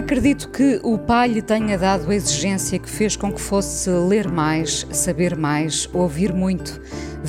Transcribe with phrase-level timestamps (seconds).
[0.00, 4.26] Acredito que o pai lhe tenha dado a exigência que fez com que fosse ler
[4.26, 6.80] mais, saber mais, ouvir muito.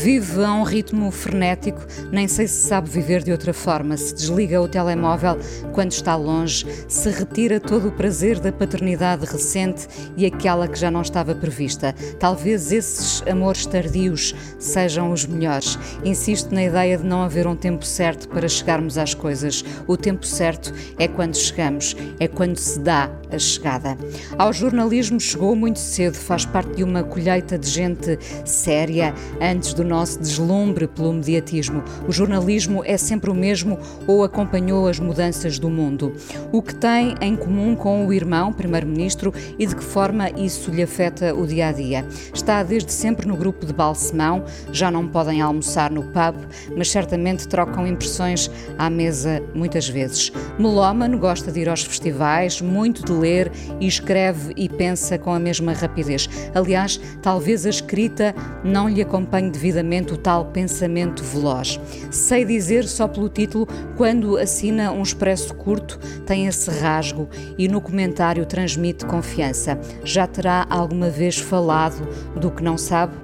[0.03, 3.95] Vive a um ritmo frenético, nem sei se sabe viver de outra forma.
[3.95, 5.37] Se desliga o telemóvel
[5.73, 9.87] quando está longe, se retira todo o prazer da paternidade recente
[10.17, 11.93] e aquela que já não estava prevista.
[12.19, 15.77] Talvez esses amores tardios sejam os melhores.
[16.03, 19.63] Insisto na ideia de não haver um tempo certo para chegarmos às coisas.
[19.85, 23.95] O tempo certo é quando chegamos, é quando se dá a chegada.
[24.35, 29.90] Ao jornalismo chegou muito cedo, faz parte de uma colheita de gente séria antes do
[29.91, 31.83] nosso deslumbre pelo mediatismo.
[32.07, 36.13] O jornalismo é sempre o mesmo ou acompanhou as mudanças do mundo.
[36.51, 40.81] O que tem em comum com o irmão, primeiro-ministro, e de que forma isso lhe
[40.81, 42.07] afeta o dia a dia?
[42.33, 46.37] Está desde sempre no grupo de Balsemão, já não podem almoçar no pub,
[46.75, 50.31] mas certamente trocam impressões à mesa muitas vezes.
[50.57, 55.39] Melómano gosta de ir aos festivais, muito de ler e escreve e pensa com a
[55.39, 56.29] mesma rapidez.
[56.55, 58.33] Aliás, talvez a escrita
[58.63, 61.79] não lhe acompanhe devidamente o tal pensamento veloz.
[62.11, 67.79] Sei dizer só pelo título quando assina um expresso curto, tem esse rasgo e no
[67.79, 69.79] comentário transmite confiança.
[70.03, 73.15] Já terá alguma vez falado do que não sabe?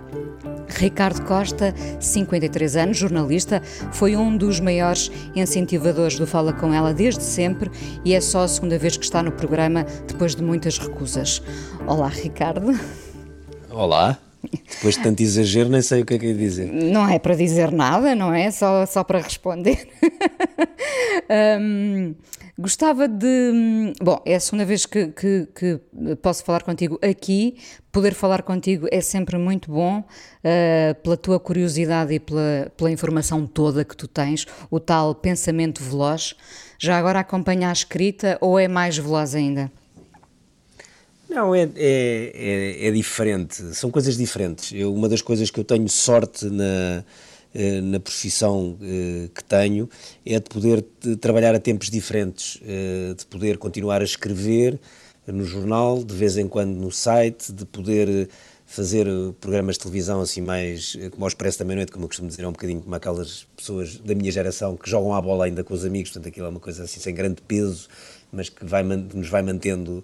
[0.69, 7.23] Ricardo Costa, 53 anos, jornalista, foi um dos maiores incentivadores do Fala Com Ela desde
[7.23, 7.71] sempre
[8.03, 11.41] e é só a segunda vez que está no programa depois de muitas recusas.
[11.87, 12.77] Olá, Ricardo.
[13.71, 14.17] Olá.
[14.69, 16.71] Depois de tanto exagero, nem sei o que é que é dizer.
[16.71, 18.51] Não é para dizer nada, não é?
[18.51, 19.87] Só, só para responder.
[21.59, 22.15] um,
[22.59, 23.93] Gostava de.
[24.01, 25.79] Bom, é a segunda vez que, que, que,
[26.23, 27.57] posso falar contigo aqui.
[27.91, 33.45] Poder falar contigo é sempre muito bom, uh, pela tua curiosidade e pela, pela informação
[33.45, 36.35] toda que tu tens, o tal pensamento veloz.
[36.79, 39.71] Já agora acompanha a escrita ou é mais veloz ainda?
[41.29, 43.75] Não, é, é, é, é diferente.
[43.75, 44.71] São coisas diferentes.
[44.73, 47.03] Eu, uma das coisas que eu tenho sorte na
[47.59, 49.89] eh, na profissão eh, que tenho
[50.23, 50.83] é de poder
[51.19, 54.79] trabalhar a tempos diferentes, eh, de poder continuar a escrever
[55.25, 58.29] no jornal, de vez em quando no site, de poder
[58.65, 59.07] fazer
[59.41, 62.47] programas de televisão assim mais, como ao Expresso da Meia-Noite, como eu costumo dizer, é
[62.47, 65.83] um bocadinho como aquelas pessoas da minha geração que jogam a bola ainda com os
[65.83, 67.87] amigos, portanto aquilo é uma coisa assim sem grande peso,
[68.31, 70.03] mas que vai, nos vai mantendo,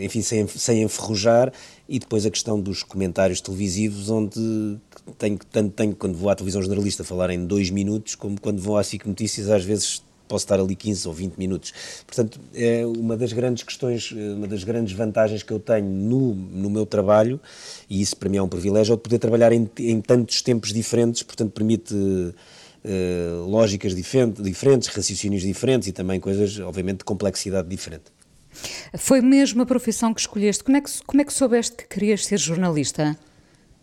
[0.00, 1.52] enfim, sem, sem enferrujar,
[1.88, 4.78] e depois a questão dos comentários televisivos, onde
[5.18, 8.78] tenho, tanto tenho quando vou à televisão jornalista falar em dois minutos, como quando vou
[8.78, 10.02] à SIC Notícias, às vezes
[10.32, 11.72] posso estar ali 15 ou 20 minutos.
[12.06, 16.70] Portanto, é uma das grandes questões, uma das grandes vantagens que eu tenho no, no
[16.70, 17.38] meu trabalho,
[17.90, 21.22] e isso para mim é um privilégio, é poder trabalhar em, em tantos tempos diferentes,
[21.22, 21.94] portanto, permite.
[22.84, 28.06] Uh, lógicas diferentes, diferentes, raciocínios diferentes e também coisas, obviamente, de complexidade diferente.
[28.98, 30.64] Foi mesmo a profissão que escolheste?
[30.64, 33.16] Como é que, como é que soubeste que querias ser jornalista?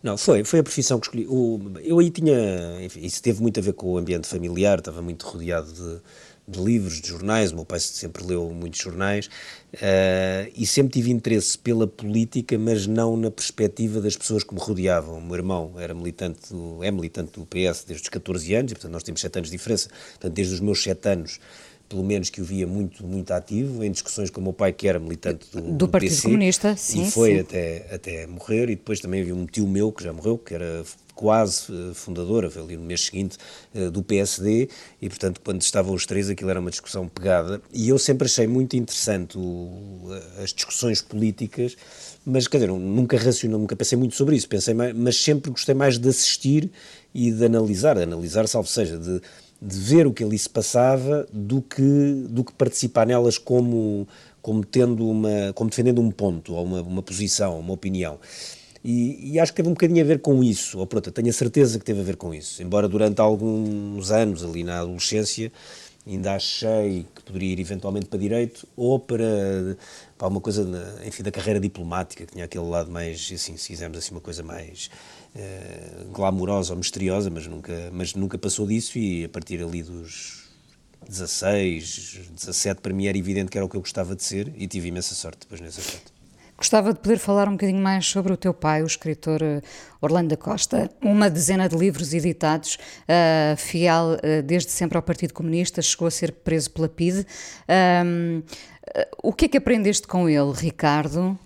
[0.02, 1.26] Não, foi, foi a profissão que escolhi.
[1.28, 5.02] O, eu aí tinha, enfim, isso teve muito a ver com o ambiente familiar, estava
[5.02, 6.00] muito rodeado de,
[6.48, 9.26] de livros, de jornais, o meu pai sempre leu muitos jornais,
[9.74, 14.60] uh, e sempre tive interesse pela política, mas não na perspectiva das pessoas que me
[14.60, 15.18] rodeavam.
[15.18, 18.74] O meu irmão era militante, do, é militante do PS desde os 14 anos, e
[18.74, 21.38] portanto nós temos 7 anos de diferença, portanto desde os meus 7 anos
[21.90, 24.86] pelo menos que o via muito, muito ativo, em discussões com o meu pai, que
[24.86, 27.02] era militante do, do, do Partido PC, Comunista, sim.
[27.02, 27.40] E foi sim.
[27.40, 30.84] Até, até morrer, e depois também havia um tio meu, que já morreu, que era
[31.16, 33.38] quase uh, fundadora, foi ali no mês seguinte,
[33.74, 34.68] uh, do PSD,
[35.02, 38.46] e portanto, quando estavam os três, aquilo era uma discussão pegada, e eu sempre achei
[38.46, 40.08] muito interessante o,
[40.40, 41.76] as discussões políticas,
[42.24, 45.74] mas quer dizer, nunca racional, nunca pensei muito sobre isso, pensei mais, mas sempre gostei
[45.74, 46.70] mais de assistir
[47.12, 49.20] e de analisar, de analisar, salvo seja, de
[49.60, 54.08] de ver o que ali se passava do que, do que participar nelas como,
[54.40, 58.18] como, tendo uma, como defendendo um ponto, ou uma, uma posição, uma opinião.
[58.82, 61.32] E, e, acho que teve um bocadinho a ver com isso, ou pronto, tenho a
[61.32, 62.62] certeza que teve a ver com isso.
[62.62, 65.52] Embora durante alguns anos, ali na adolescência,
[66.06, 69.76] ainda achei que poderia ir eventualmente para direito ou para,
[70.16, 70.66] para uma coisa,
[71.06, 74.42] enfim, da carreira diplomática, que tinha aquele lado mais, assim, se quisermos assim, uma coisa
[74.42, 74.90] mais
[75.34, 80.48] uh, glamourosa ou misteriosa, mas nunca, mas nunca passou disso e a partir ali dos
[81.08, 84.66] 16, 17, para mim era evidente que era o que eu gostava de ser e
[84.66, 86.20] tive imensa sorte depois nesse aspecto.
[86.60, 89.62] Gostava de poder falar um bocadinho mais sobre o teu pai, o escritor eh,
[89.98, 90.90] Orlando da Costa.
[91.02, 92.76] Uma dezena de livros editados,
[93.08, 97.26] uh, fiel uh, desde sempre ao Partido Comunista, chegou a ser preso pela PIDE.
[98.04, 101.38] Um, uh, o que é que aprendeste com ele, Ricardo?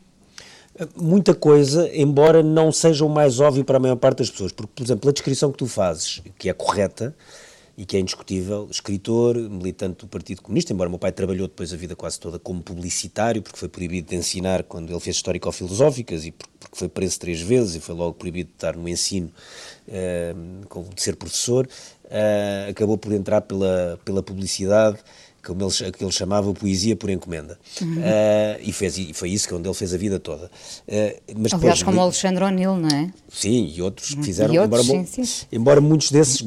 [0.96, 4.52] Muita coisa, embora não seja o mais óbvio para a maior parte das pessoas.
[4.52, 7.14] Porque, por exemplo, a descrição que tu fazes, que é correta,
[7.76, 11.76] e que é indiscutível, escritor, militante do Partido Comunista, embora meu pai trabalhou depois a
[11.76, 16.32] vida quase toda como publicitário, porque foi proibido de ensinar quando ele fez histórico-filosóficas e
[16.32, 19.30] porque foi preso três vezes e foi logo proibido de estar no ensino,
[19.88, 21.66] uh, de ser professor,
[22.04, 24.98] uh, acabou por entrar pela, pela publicidade,
[25.44, 27.58] como ele, que ele chamava poesia por encomenda.
[27.80, 27.98] Uhum.
[27.98, 30.46] Uh, e, fez, e foi isso que é onde ele fez a vida toda.
[30.46, 30.50] Uh,
[31.36, 33.10] mas Aliás, depois, como Alexandre O'Neill, não é?
[33.28, 35.46] Sim, e outros que fizeram, outros, embora, sim, sim.
[35.52, 36.40] embora muitos desses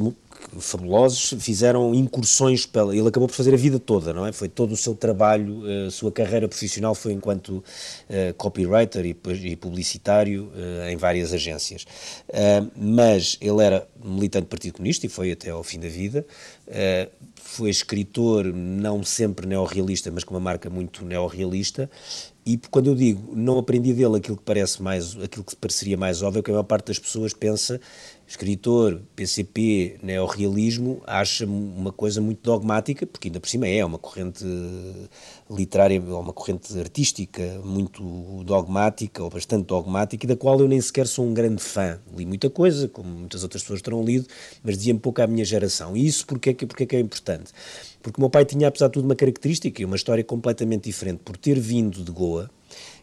[0.60, 2.96] fabulosos, fizeram incursões pela.
[2.96, 4.32] Ele acabou por fazer a vida toda, não é?
[4.32, 9.56] Foi todo o seu trabalho, a sua carreira profissional foi enquanto uh, copywriter e, e
[9.56, 11.84] publicitário uh, em várias agências.
[12.30, 16.26] Uh, mas ele era militante do Partido Comunista e foi até ao fim da vida.
[17.36, 21.90] foi escritor, não sempre neorrealista, mas com uma marca muito neorrealista.
[22.46, 26.22] E quando eu digo não aprendi dele aquilo que parece mais, aquilo que pareceria mais
[26.22, 27.80] óbvio, é que a maior parte das pessoas pensa
[28.28, 34.44] escritor, PCP, neorrealismo, acha uma coisa muito dogmática, porque ainda por cima é uma corrente
[35.50, 41.08] literária, uma corrente artística muito dogmática, ou bastante dogmática, e da qual eu nem sequer
[41.08, 42.00] sou um grande fã.
[42.16, 44.28] Li muita coisa, como muitas outras pessoas terão lido,
[44.62, 45.96] mas dizia-me pouco à minha geração.
[45.96, 47.54] E isso porque é que, porque é, que é importante?
[48.02, 51.22] Porque o meu pai tinha, apesar de tudo, uma característica e uma história completamente diferente.
[51.24, 52.50] Por ter vindo de Goa,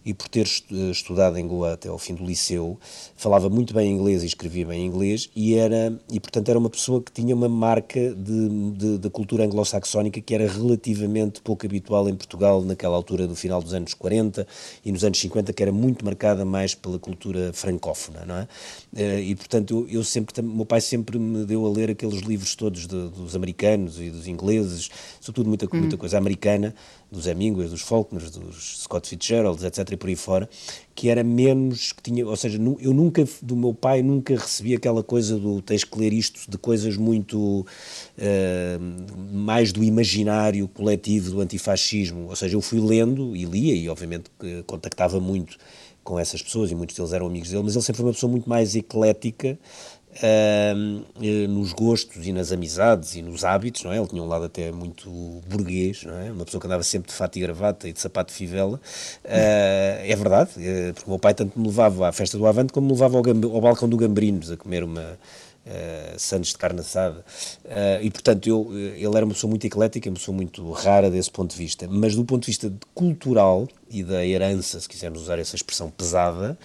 [0.05, 0.47] e por ter
[0.91, 2.79] estudado em Goa até ao fim do liceu,
[3.17, 7.03] falava muito bem inglês e escrevia bem inglês e era e portanto era uma pessoa
[7.03, 12.15] que tinha uma marca de, de, da cultura anglo-saxónica que era relativamente pouco habitual em
[12.15, 14.47] Portugal naquela altura do final dos anos 40
[14.85, 18.49] e nos anos 50 que era muito marcada mais pela cultura francófona, não é?
[18.97, 22.55] Eh, e portanto eu, eu sempre, meu pai sempre me deu a ler aqueles livros
[22.55, 24.89] todos de, dos americanos e dos ingleses,
[25.21, 25.81] sobretudo muita, hum.
[25.81, 26.73] muita coisa americana,
[27.11, 29.91] dos Hemingway, dos Faulkner, dos Scott Fitzgerald, etc.
[29.93, 30.49] e por aí fora,
[30.95, 35.03] que era menos, que tinha, ou seja, eu nunca, do meu pai, nunca recebi aquela
[35.03, 37.67] coisa do tens que ler isto, de coisas muito
[38.19, 43.89] uh, mais do imaginário coletivo do antifascismo, ou seja, eu fui lendo e lia e
[43.89, 44.31] obviamente
[44.67, 45.57] contactava muito
[46.05, 48.31] com essas pessoas e muitos deles eram amigos dele, mas ele sempre foi uma pessoa
[48.31, 49.59] muito mais eclética
[50.15, 53.99] uh, nos gostos e nas amizades e nos hábitos, não é?
[53.99, 55.11] Ele tinha um lado até muito
[55.49, 56.31] burguês, não é?
[56.31, 58.77] Uma pessoa que andava sempre de fato e gravata e de sapato de fivela.
[59.25, 62.73] Uh, é verdade, uh, porque o meu pai tanto me levava à festa do Avante
[62.73, 63.25] como me levava ao,
[63.55, 65.19] ao balcão do Gambrinos a comer uma,
[65.67, 67.25] Uh, Santos de carne assada.
[67.65, 71.31] Uh, e, portanto, eu, ele era uma pessoa muito eclética, uma pessoa muito rara desse
[71.31, 71.89] ponto de vista.
[71.91, 76.59] Mas do ponto de vista cultural e da herança, se quisermos usar essa expressão pesada,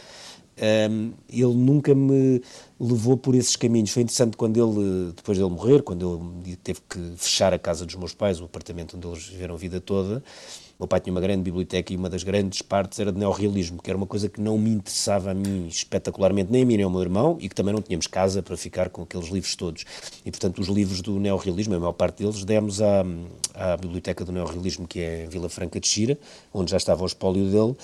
[0.91, 2.41] um, ele nunca me
[2.79, 3.91] levou por esses caminhos.
[3.91, 7.95] Foi interessante quando ele, depois dele morrer, quando ele teve que fechar a casa dos
[7.95, 10.21] meus pais, o apartamento onde eles viveram a vida toda,
[10.79, 13.89] meu pai tinha uma grande biblioteca e uma das grandes partes era de neorrealismo, que
[13.89, 16.89] era uma coisa que não me interessava a mim espetacularmente, nem a mim nem ao
[16.89, 19.83] meu irmão, e que também não tínhamos casa para ficar com aqueles livros todos.
[20.25, 23.03] E, portanto, os livros do neorrealismo, a maior parte deles, demos à,
[23.53, 26.17] à biblioteca do neorrealismo, que é em Vila Franca de Xira,
[26.53, 27.75] onde já estava o espólio dele,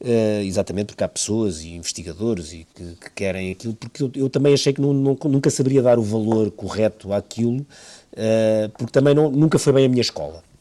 [0.00, 4.30] uh, exatamente porque há pessoas e investigadores e que, que querem aquilo, porque eu, eu,
[4.30, 9.12] também achei que não, não, nunca saberia dar o valor correto àquilo, uh, porque também
[9.12, 10.53] não, nunca foi bem a minha escola.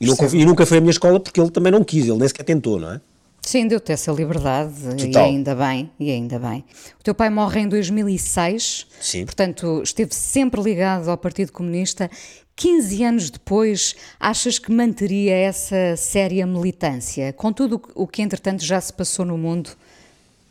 [0.00, 2.28] E nunca, e nunca foi a minha escola porque ele também não quis, ele nem
[2.28, 3.00] sequer tentou, não é?
[3.44, 5.06] Sim, deu-te essa liberdade Total.
[5.06, 6.64] e ainda bem, e ainda bem.
[6.98, 9.26] O teu pai morre em 2006, Sim.
[9.26, 12.10] portanto esteve sempre ligado ao Partido Comunista.
[12.56, 18.80] 15 anos depois, achas que manteria essa séria militância, com tudo o que entretanto já
[18.80, 19.70] se passou no mundo?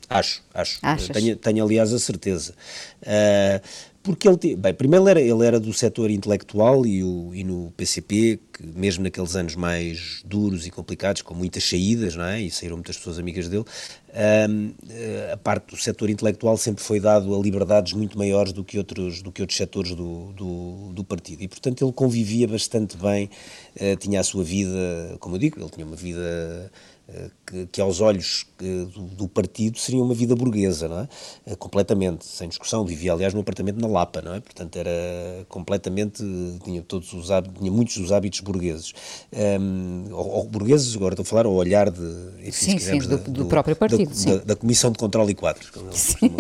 [0.10, 0.80] Acho, acho.
[1.12, 2.54] Tenho, tenho, aliás a certeza.
[3.02, 3.62] Uh,
[4.04, 7.72] porque ele, bem, primeiro ele era, ele era do setor intelectual e, o, e no
[7.78, 12.42] PCP, que mesmo naqueles anos mais duros e complicados, com muitas saídas, não é?
[12.42, 13.64] E saíram muitas pessoas amigas dele,
[14.50, 14.74] um,
[15.32, 19.22] a parte do setor intelectual sempre foi dado a liberdades muito maiores do que outros,
[19.22, 21.42] do que outros setores do, do, do partido.
[21.42, 23.30] E, portanto, ele convivia bastante bem,
[23.78, 26.70] uh, tinha a sua vida, como eu digo, ele tinha uma vida eh,
[27.46, 31.10] que, que, aos olhos do, do, partido seria uma vida burguesa, não é?
[31.46, 32.86] Eh, completamente, sem discussão.
[32.86, 34.40] Vivia, aliás, num apartamento na Lapa, não é?
[34.40, 36.24] Portanto, era completamente,
[36.64, 38.94] tinha todos os hábitos, tinha muitos dos hábitos burgueses.
[39.32, 42.02] Um, ehm, ou, ou, burgueses, agora estou a falar, ao olhar de,
[42.40, 43.98] enfim, sim, sim, do, do, do, próprio partido.
[43.98, 44.38] sentido, sim.
[44.38, 45.90] da, da Comissão de Controlo e Quadros, como,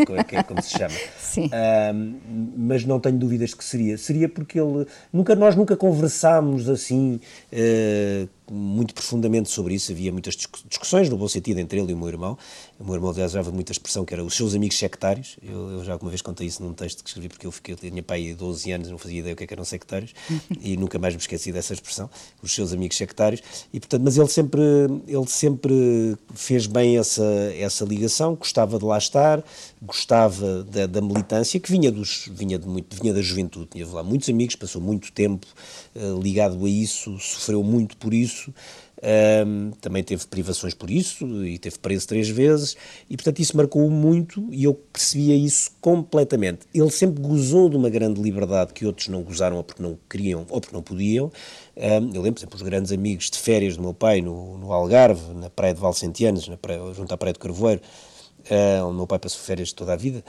[0.05, 0.96] como, que é como se chama.
[1.20, 1.50] Sim.
[1.51, 2.15] Ahm,
[2.55, 3.98] mas não tenho dúvidas que seria.
[3.98, 4.86] Seria porque ele.
[5.12, 7.20] Nunca, nós nunca conversámos assim.
[7.51, 11.93] eh, muito profundamente sobre isso, havia muitas discu- discussões, no bom sentido, entre ele e
[11.93, 12.38] o meu irmão.
[12.84, 15.38] O meu irmão aliás, usava muita expressão que era os seus amigos sectários.
[15.42, 17.78] Eu, eu já alguma vez contei isso num texto que escrevi, porque eu, fiquei, eu
[17.78, 20.13] tinha pai de 12 anos, não fazia ideia o que, é que eram sectários,
[20.60, 22.10] e nunca mais me esqueci dessa expressão,
[22.42, 23.42] os seus amigos sectários.
[23.72, 24.62] E, portanto, mas ele sempre,
[25.08, 27.24] ele sempre fez bem essa,
[27.58, 29.42] essa ligação, gostava de lá estar,
[29.82, 33.68] gostava da, da militância, que vinha, dos, vinha, de muito, vinha da juventude.
[33.72, 35.48] Tinha lá muitos amigos, passou muito tempo
[35.96, 38.54] eh, ligado a isso, sofreu muito por isso.
[39.05, 42.77] Ahm, também teve privações por isso e teve preso três vezes
[43.10, 46.62] e portanto isso marcou-o muito e eu percebia isso completamente.
[46.74, 50.45] Ele sempre gozou de uma grande liberdade que outros não gozaram ou porque não queriam
[50.50, 51.29] ou porque não podiam.
[51.75, 54.72] Ahm, eu lembro, por exemplo, os grandes amigos de férias do meu pai no, no
[54.72, 56.45] Algarve, na praia de Valcentianos,
[56.95, 57.81] junto à praia do Carvoeiro,
[58.50, 60.24] ah, onde o meu pai passou férias toda a vida,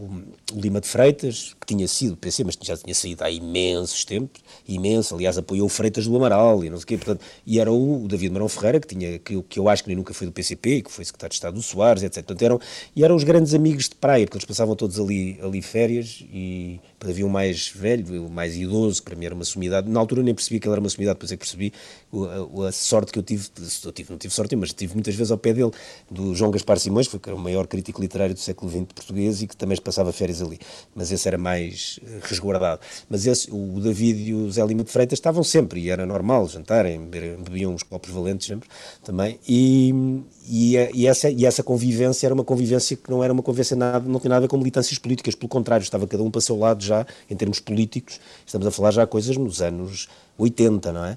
[0.00, 0.22] o-
[0.54, 4.42] o Lima de Freitas, que tinha sido PC, mas já tinha saído há imensos tempos,
[4.68, 7.72] imenso, aliás, apoiou o Freitas do Amaral e não sei o quê, portanto, e era
[7.72, 10.26] o, o David Marão Ferreira, que, tinha, que, que eu acho que nem nunca foi
[10.26, 12.16] do PCP, que foi secretário de Estado do Soares, etc.
[12.24, 12.60] Portanto, eram,
[12.94, 16.80] e eram os grandes amigos de praia, porque eles passavam todos ali, ali férias, e
[17.00, 20.22] havia um mais velho, o mais idoso, que para mim era uma sumidade, na altura
[20.22, 23.10] nem percebia que ele era uma sumidade, depois é que percebi o- a, a sorte
[23.12, 23.48] que eu tive,
[23.84, 25.70] eu tive, não tive sorte, mas tive muitas vezes ao pé dele,
[26.10, 29.46] do João Gaspar Simões, que era o maior crítico literário do século XX português e
[29.46, 30.58] que também passava férias ali,
[30.94, 32.80] mas esse era mais eh, resguardado.
[33.08, 36.46] Mas esse, o David e o Zé Lima de Freitas estavam sempre, e era normal
[36.48, 38.68] jantarem, bebiam uns copos valentes sempre
[39.02, 43.32] também, e, e, eh, e essa, e essa convivência era uma convivência que não era
[43.32, 46.22] uma convivência nada, não tinha nada a ver com militâncias políticas, pelo contrário, estava cada
[46.22, 49.62] um para o seu lado já, em termos políticos, estamos a falar já coisas nos
[49.62, 50.08] anos
[50.38, 51.16] 80, não é?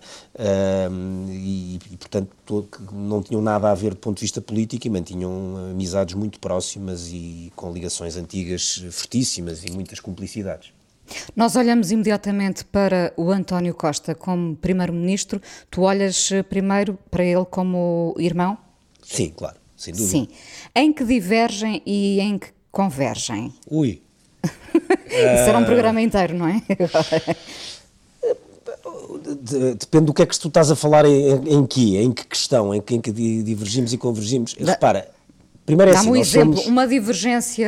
[1.31, 4.89] E, e, portanto, todo- não tinham nada a ver do ponto de vista político e
[4.89, 5.31] mantinham
[5.71, 10.69] amizades muito próximas e com ligações antigas fortíssimas e muitas cumplicidades.
[11.35, 15.39] Nós olhamos imediatamente para o António Costa como Primeiro-Ministro.
[15.69, 18.57] Tu olhas eh, primeiro para ele como irmão?
[19.03, 20.09] Sim, claro, sem dúvida.
[20.11, 20.27] Sim.
[20.75, 23.53] Em que divergem e em que convergem?
[23.69, 24.01] Ui,
[25.05, 26.61] Isso era um programa inteiro, não é?
[29.41, 32.25] de- depende do que é que tu estás a falar em, em, que, em que
[32.25, 34.53] questão, em que, em que di- divergimos e convergimos.
[34.59, 35.07] Repara,
[35.65, 37.67] primeiro é assim, Dá-me um exemplo, somos- uma divergência.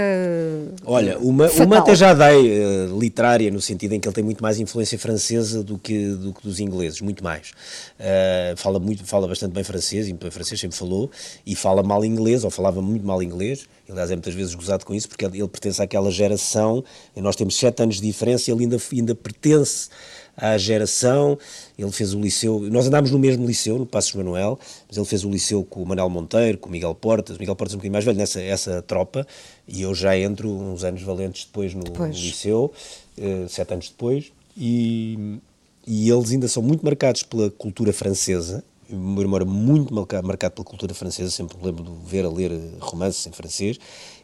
[0.85, 1.65] Olha, uma, fatal.
[1.65, 4.97] uma até já dei eh, literária, no sentido em que ele tem muito mais influência
[4.99, 7.51] francesa do que, do que dos ingleses, muito mais.
[7.99, 11.09] Eh, fala, muito, fala bastante bem francês, e bem francês, sempre falou,
[11.45, 14.93] e fala mal inglês, ou falava muito mal inglês, aliás é muitas vezes gozado com
[14.93, 16.83] isso, porque ele, ele pertence àquela geração,
[17.15, 19.89] e nós temos sete anos de diferença, e ele ainda, ainda pertence
[20.37, 21.35] à geração,
[21.77, 25.25] ele fez o liceu, nós andámos no mesmo liceu, no Passos Manuel, mas ele fez
[25.25, 27.79] o liceu com o Manuel Monteiro, com o Miguel Portas, o Miguel Portas é um
[27.79, 29.25] bocadinho mais velho nessa essa tropa,
[29.67, 32.71] e eu já entro uns anos valentes depois no, no liceu,
[33.17, 35.39] eh, sete anos depois, e,
[35.87, 40.21] e eles ainda são muito marcados pela cultura francesa, o meu irmão era muito marca-
[40.21, 43.79] marcado pela cultura francesa, sempre me lembro de ver a ler romances em francês,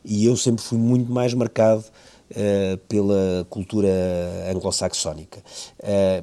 [0.05, 1.83] e eu sempre fui muito mais marcado
[2.31, 3.89] eh, pela cultura
[4.49, 5.41] anglo-saxónica.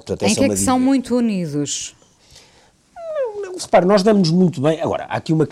[0.06, 1.94] Portanto, Em que é uma que são muito unidos?
[3.62, 4.80] Repare, nós damos muito bem.
[4.80, 5.46] Agora, há aqui uma,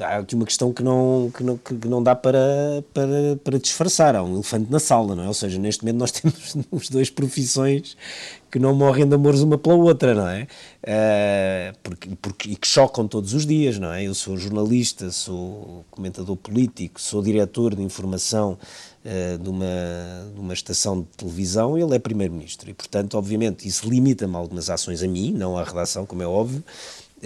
[0.00, 4.14] há aqui uma questão que não, que não, que não dá para, para, para disfarçar.
[4.14, 5.28] Há um elefante na sala, não é?
[5.28, 7.96] Ou seja, neste momento nós temos os dois profissões
[8.50, 10.46] que não morrem de amores uma pela outra, não é?
[10.82, 14.04] Eh, porque, porque, e que chocam todos os dias, não é?
[14.04, 18.56] Eu sou jornalista, sou comentador político, sou diretor de informação
[19.04, 19.66] eh, de, uma,
[20.34, 22.70] de uma estação de televisão, ele é primeiro-ministro.
[22.70, 26.64] E, portanto, obviamente, isso limita-me algumas ações a mim, não à redação, como é óbvio,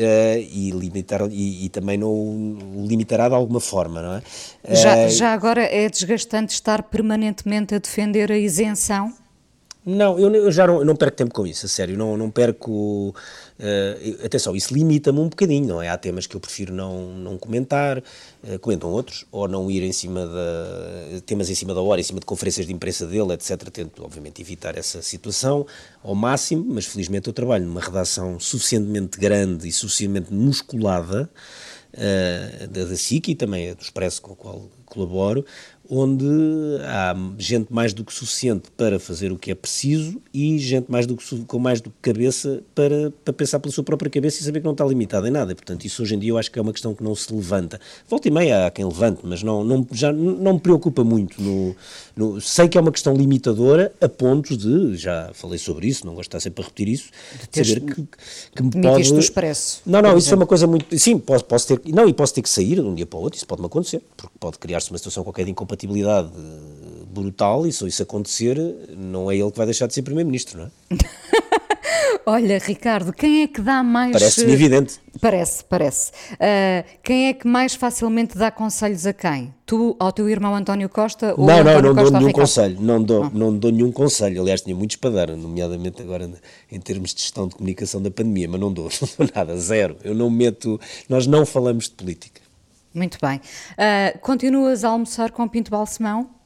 [0.01, 4.23] eh, e, limitar, e, e também não o limitará de alguma forma, não é?
[4.75, 9.13] Já, Eh, já agora é desgastante estar permanentemente a defender a isenção?
[9.85, 12.31] Não, eu, eu já não, eu não perco tempo com isso, a sério, não, não
[12.31, 13.15] perco.
[13.59, 15.89] eh, atenção, isso limita-me um bocadinho, não é?
[15.89, 18.03] Há temas que eu prefiro não, não comentar,
[18.45, 21.21] eh, comentam outros, ou não ir em cima da.
[21.25, 23.71] temas em cima da hora, em cima de conferências de imprensa dele, etc.
[23.71, 25.67] Tento, obviamente, evitar essa situação
[26.03, 31.31] ao máximo, mas felizmente eu trabalho numa redação suficientemente grande e suficientemente musculada.
[31.93, 35.45] eh, da, SIC e também do Expresso com o qual colaboro,
[35.91, 36.25] onde
[36.85, 41.05] há gente mais do que suficiente para fazer o que é preciso e gente mais
[41.05, 44.45] do que, com mais do que cabeça para, para pensar pela sua própria cabeça e
[44.45, 45.53] saber que não está limitado em nada.
[45.53, 47.81] Portanto, isso hoje em dia eu acho que é uma questão que não se levanta.
[48.09, 51.43] Volta e meia há quem levante, mas não, não, já não me preocupa muito.
[51.43, 51.75] No,
[52.15, 56.15] no, sei que é uma questão limitadora a pontos de, já falei sobre isso, não
[56.15, 57.11] gosto de estar sempre a repetir isso,
[57.51, 58.07] de saber que,
[58.55, 59.13] que me pode...
[59.13, 59.83] do expresso.
[59.85, 60.97] Não, não, isso é uma coisa muito...
[60.97, 61.81] Sim, posso, posso ter...
[61.93, 64.01] Não, e posso ter que sair de um dia para o outro, isso pode-me acontecer,
[64.17, 68.57] porque pode criar-se uma situação qualquer de incompatibilidade eh, brutal e se isso acontecer,
[68.97, 70.71] não é ele que vai deixar de ser Primeiro-Ministro, não é?
[72.27, 74.13] Olha, Ricardo, quem é que dá mais.
[74.13, 75.01] Parece-me evidente.
[75.21, 76.13] Parece, parece.
[76.35, 79.53] Uh, quem é que mais facilmente dá conselhos a quem?
[79.67, 82.47] Tu ao teu irmão António Costa ou Não, não, António não Costa dou nenhum Ricardo?
[82.49, 82.81] conselho.
[82.81, 83.31] Não dou, Ah.
[83.33, 84.41] não dou nenhum conselho.
[84.43, 86.31] Aliás, tinha muitos para dar, nomeadamente agora
[86.71, 89.97] em termos de gestão de comunicação da pandemia, mas não dou, não dou nada, zero.
[90.05, 90.79] Eu não meto.
[91.09, 92.40] Nós não falamos de política.
[92.95, 93.41] Muito bem.
[93.73, 96.40] Uh, continuas a almoçar com Pinto Balsemão?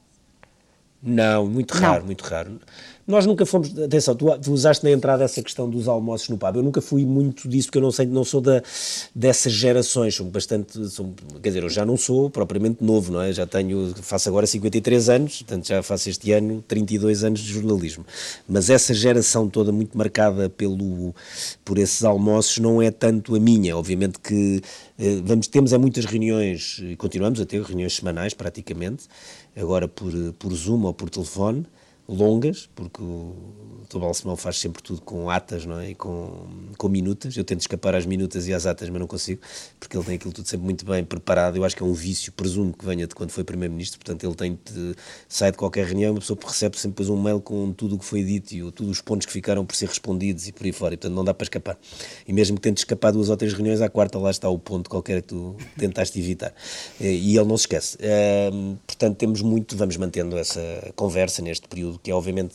[1.06, 1.80] Não, muito Não.
[1.82, 2.58] raro, muito raro.
[3.06, 6.56] Nós nunca fomos, atenção, tu, tu usaste na entrada essa questão dos almoços no pub,
[6.56, 8.62] eu nunca fui muito disso, porque eu não sei, não sou da,
[9.14, 13.30] dessas gerações, sou bastante, sou, quer dizer, eu já não sou propriamente novo, não é?
[13.30, 18.06] Já tenho, faço agora 53 anos, portanto já faço este ano 32 anos de jornalismo,
[18.49, 21.14] mas essa geração toda muito marcada pelo,
[21.62, 24.62] por esses almoços não é tanto a minha, obviamente que
[24.99, 29.04] eh, vamos, temos é muitas reuniões, e continuamos a ter reuniões semanais praticamente,
[29.56, 31.66] agora por, por Zoom ou por telefone,
[32.08, 33.34] longas, porque o
[33.88, 33.99] Dr.
[33.99, 35.90] Balsemão faz sempre tudo com atas, não é?
[35.90, 36.46] E com,
[36.76, 37.37] com minutas.
[37.37, 39.40] Eu tento escapar às minutas e às atas, mas não consigo,
[39.78, 41.56] porque ele tem aquilo tudo sempre muito bem preparado.
[41.56, 44.34] Eu acho que é um vício, presumo que venha de quando foi Primeiro-Ministro, portanto ele
[44.34, 44.94] tem de,
[45.28, 48.04] sai de qualquer reunião, uma pessoa recebe sempre depois um mail com tudo o que
[48.04, 50.94] foi dito e todos os pontos que ficaram por ser respondidos e por aí fora,
[50.94, 51.78] e portanto não dá para escapar.
[52.26, 54.90] E mesmo que tentes escapar duas ou três reuniões, à quarta lá está o ponto
[54.90, 56.52] qualquer que tu tentaste evitar.
[57.00, 57.99] Eh, E ele não se esquece.
[58.02, 60.61] Ahm, portanto, temos muito, vamos mantendo essa
[60.94, 62.55] conversa neste período, que é obviamente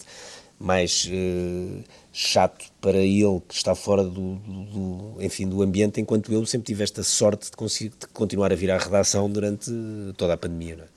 [0.60, 6.46] mais eh, chato para ele que está fora do, do- enfim, do ambiente, enquanto eu
[6.46, 9.72] sempre tive esta sorte de, conseguir, de continuar a vir à redação durante
[10.18, 10.76] toda a pandemia.
[10.76, 10.88] Não é?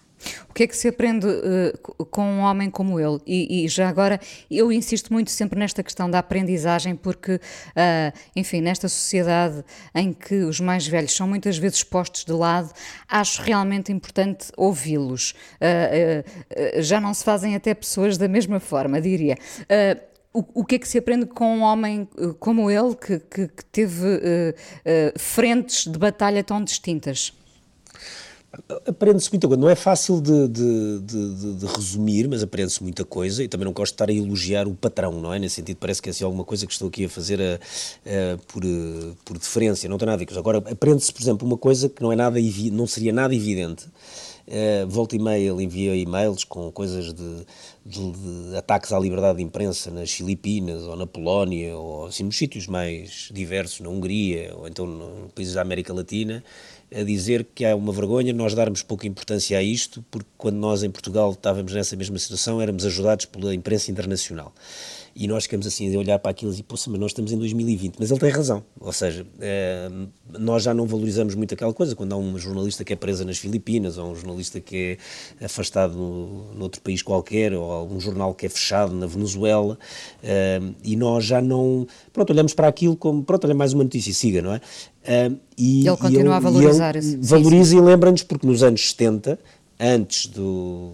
[0.49, 1.26] O que é que se aprende
[1.83, 3.19] co- com um homem como ele?
[3.26, 7.41] E, e já agora, eu insisto muito sempre nesta questão da aprendizagem, porque,
[7.75, 9.64] ah, enfim, nesta sociedade
[9.95, 12.71] em que os mais velhos são muitas vezes postos de lado,
[13.09, 15.35] acho realmente importante ouvi-los.
[15.61, 16.25] Ah,
[16.81, 19.37] já não se fazem até pessoas da mesma forma, diria.
[20.35, 22.09] O, o que é que se aprende com um homem
[22.41, 24.55] como ele, que, que- que teve
[25.19, 27.32] frentes de batalha tão distintas?
[28.86, 29.60] Aprende-se muita coisa.
[29.60, 33.43] Não é fácil de, de- de- de- resumir, mas aprende-se muita coisa.
[33.43, 35.38] E também não gosto de estar a elogiar o patrão, não é?
[35.38, 38.38] Nesse sentido, parece que é assim alguma coisa que estou aqui a fazer a- a-
[38.49, 39.88] por, eh, por deferência.
[39.88, 40.38] Não tem nada a ver.
[40.38, 42.38] Agora, aprende-se, por exemplo, uma coisa que não, é nada,
[42.73, 43.86] não seria nada evidente.
[44.47, 47.47] Eh, volta e meia ele envia e-mails com coisas de,
[47.86, 48.10] de-
[48.50, 52.67] de ataques à liberdade de imprensa nas Filipinas ou na Polónia ou assim nos sítios
[52.67, 56.43] mais diversos, na Hungria ou então no países da América Latina,
[56.95, 60.83] a dizer que há uma vergonha nós darmos pouca importância a isto, porque quando nós
[60.83, 64.52] em Portugal estávamos nessa mesma situação éramos ajudados pela imprensa internacional.
[65.15, 67.39] E nós ficamos assim a olhar para aquilo e dizer, poxa, mas nós estamos em
[67.39, 67.97] 2020.
[67.99, 68.63] Mas ele tem razão.
[68.81, 69.91] Ou seja, eh,
[70.39, 71.95] nós já não valorizamos muito aquela coisa.
[71.95, 74.99] Quando há um jornalista que é presa nas Filipinas, ou um jornalista que
[75.39, 79.79] é afastado no, noutro país qualquer, ou algum jornal que é fechado na Venezuela,
[80.23, 81.87] eh, e nós já não.
[82.13, 84.61] Pronto, olhamos para aquilo como, pronto, olha mais uma notícia, siga, não é?
[85.05, 88.47] Eh, e, Ele continua e a valorizar e esse- ele sim, valoriza e lembra-nos, porque
[88.47, 89.39] nos anos 70,
[89.79, 90.91] antes do.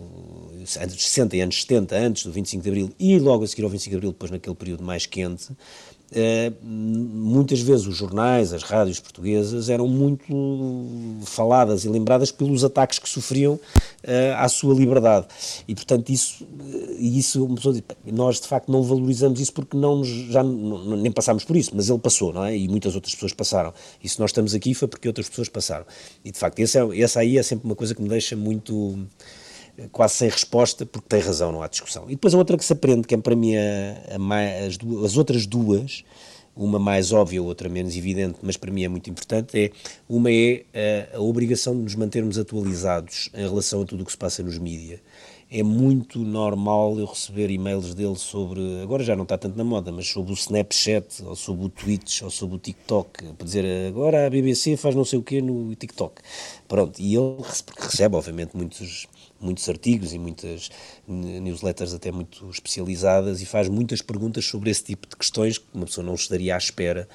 [0.76, 3.62] Antes dos 60 e anos 70, antes do 25 de Abril e logo a seguir
[3.62, 5.48] ao 25 de Abril, depois naquele período mais quente,
[6.10, 10.26] eh, muitas vezes os jornais, as rádios portuguesas eram muito
[11.24, 13.60] faladas e lembradas pelos ataques que sofriam
[14.02, 15.26] eh, à sua liberdade.
[15.66, 19.52] E portanto, isso, eh, isso uma pessoa diz, "Pá, nós de facto não valorizamos isso
[19.52, 22.56] porque não já nem passámos por isso, mas ele passou, não é?
[22.56, 23.74] E muitas outras pessoas passaram.
[24.02, 25.84] E se nós estamos aqui foi porque outras pessoas passaram.
[26.24, 28.98] E de facto, esse é, essa aí é sempre uma coisa que me deixa muito
[29.92, 32.04] quase sem resposta, porque tem razão, não há discussão.
[32.06, 34.76] E depois a outra que se aprende, que é para mim a, a mai- as,
[34.76, 36.04] duas- as outras duas,
[36.56, 39.70] uma mais óbvia, outra menos evidente, mas para mim é muito importante, é
[40.08, 40.64] uma é
[41.14, 44.42] a, a obrigação de nos mantermos atualizados em relação a tudo o que se passa
[44.42, 45.00] nos mídias.
[45.50, 49.90] É muito normal eu receber e-mails dele sobre, agora já não está tanto na moda,
[49.90, 54.26] mas sobre o Snapchat, ou sobre o Twitch, ou sobre o TikTok, para dizer agora
[54.26, 56.20] a BBC faz não sei o quê no TikTok.
[56.66, 57.36] Pronto, e ele
[57.78, 59.06] recebe, obviamente, muitos,
[59.40, 60.70] muitos artigos e muitas
[61.06, 65.86] newsletters até muito especializadas e faz muitas perguntas sobre esse tipo de questões que uma
[65.86, 67.08] pessoa não estaria à espera,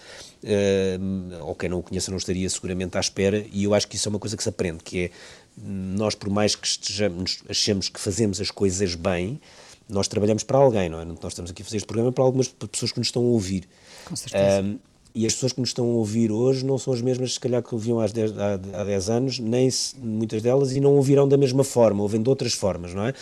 [0.44, 0.98] eh,
[1.42, 4.08] ou quem não o conheça não estaria seguramente à espera, e eu acho que isso
[4.08, 5.12] é uma coisa que se aprende, que é
[5.58, 9.40] nós, por mais que estejamos, achemos que fazemos as coisas bem,
[9.88, 11.06] nós trabalhamos para alguém, não é?
[11.06, 13.68] Nós estamos aqui a fazer este programa para algumas pessoas que nos estão a ouvir.
[14.06, 14.62] Com certeza.
[14.62, 14.80] Um,
[15.16, 17.62] e as pessoas que nos estão a ouvir hoje não são as mesmas, se calhar,
[17.62, 21.38] que ouviam há 10, há 10 anos, nem se, muitas delas, e não ouvirão da
[21.38, 23.14] mesma forma, ouvem de outras formas, não é?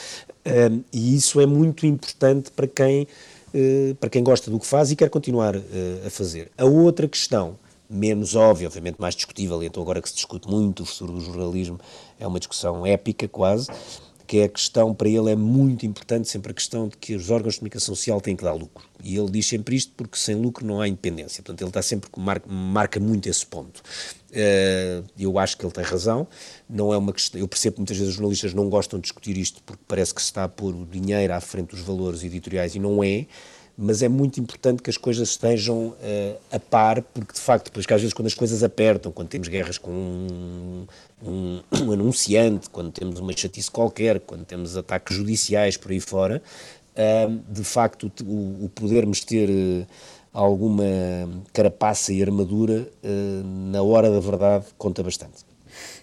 [0.45, 3.07] Um, e isso é muito importante para quem,
[3.53, 5.61] uh, para quem gosta do que faz e quer continuar uh,
[6.07, 6.49] a fazer.
[6.57, 7.57] A outra questão,
[7.89, 11.19] menos óbvia, obviamente mais discutível, e então agora que se discute muito o futuro do
[11.19, 11.77] jornalismo,
[12.17, 13.67] é uma discussão épica quase,
[14.31, 17.29] que é a questão, para ele é muito importante sempre a questão de que os
[17.29, 18.87] órgãos de comunicação social têm que dar lucro.
[19.03, 21.43] E ele diz sempre isto porque sem lucro não há independência.
[21.43, 23.83] Portanto, ele está sempre, marca, marca muito esse ponto.
[24.29, 26.25] Uh, eu acho que ele tem razão.
[26.69, 29.37] Não é uma questão, eu percebo que muitas vezes os jornalistas não gostam de discutir
[29.37, 32.73] isto porque parece que se está a pôr o dinheiro à frente dos valores editoriais
[32.73, 33.25] e não é
[33.77, 35.95] mas é muito importante que as coisas estejam uh,
[36.51, 39.47] a par, porque de facto, depois que às vezes quando as coisas apertam, quando temos
[39.47, 40.85] guerras com um,
[41.23, 46.41] um, um anunciante, quando temos uma chatice qualquer, quando temos ataques judiciais por aí fora,
[46.95, 49.87] uh, de facto o, o podermos ter uh,
[50.33, 50.83] alguma
[51.51, 52.87] carapaça e armadura,
[53.43, 55.50] na hora da verdade, conta bastante.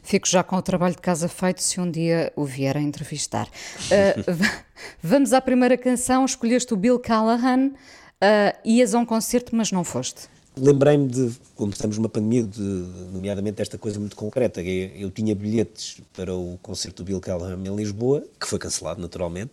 [0.03, 3.49] Fico já com o trabalho de casa feito se um dia o vier a entrevistar.
[3.89, 4.69] Uh,
[5.03, 6.25] vamos à primeira canção.
[6.25, 7.69] Escolheste o Bill Callahan.
[7.69, 10.29] Uh, ias a um concerto, mas não foste.
[10.57, 12.61] Lembrei-me de, como estamos numa pandemia, de,
[13.13, 14.61] nomeadamente esta coisa muito concreta.
[14.61, 19.01] Eu, eu tinha bilhetes para o concerto do Bill Callahan em Lisboa, que foi cancelado
[19.01, 19.53] naturalmente,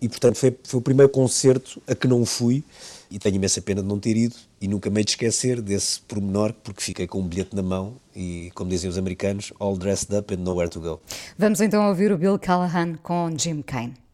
[0.00, 2.62] e portanto foi, foi o primeiro concerto a que não fui
[3.10, 6.52] e tenho imensa pena de não ter ido e nunca me de esquecer desse pormenor
[6.62, 10.34] porque fiquei com um bilhete na mão e, como dizem os americanos, all dressed up
[10.34, 11.00] and nowhere to go.
[11.38, 14.07] Vamos então ouvir o Bill Callahan com Jim Kane.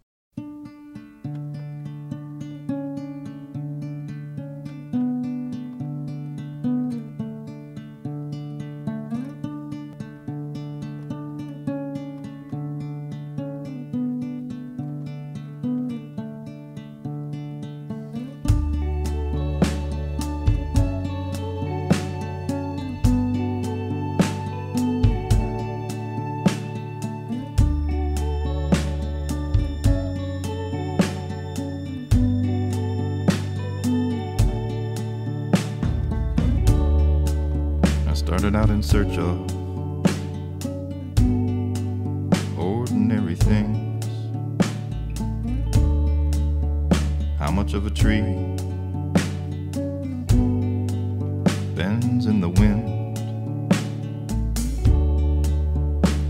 [51.74, 53.18] Bends in the wind?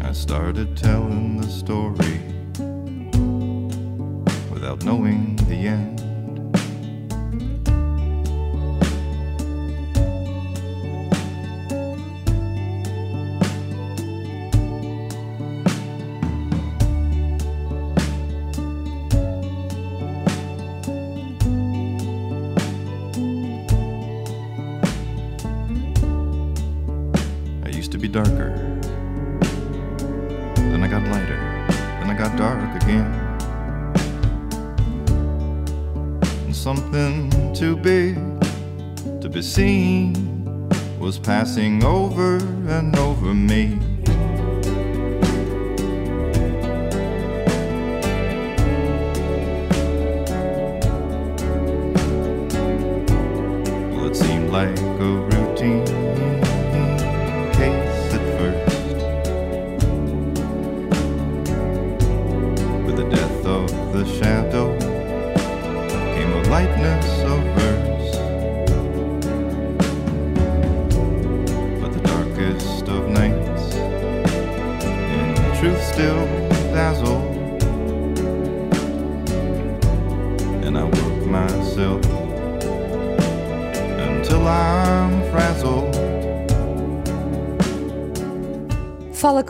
[0.03, 2.21] I started telling the story
[4.51, 6.14] without knowing the end.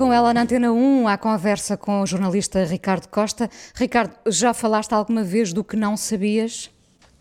[0.05, 3.49] Com ela na Antena 1, à conversa com o jornalista Ricardo Costa.
[3.75, 6.69] Ricardo, já falaste alguma vez do que não sabias?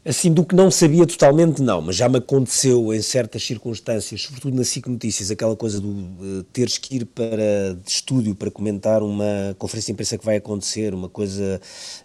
[0.03, 4.57] Assim, do que não sabia totalmente, não, mas já me aconteceu em certas circunstâncias, sobretudo
[4.57, 9.55] na SIC Notícias, aquela coisa de uh, teres que ir para estúdio para comentar uma
[9.57, 11.59] conferência de imprensa que vai acontecer, uma coisa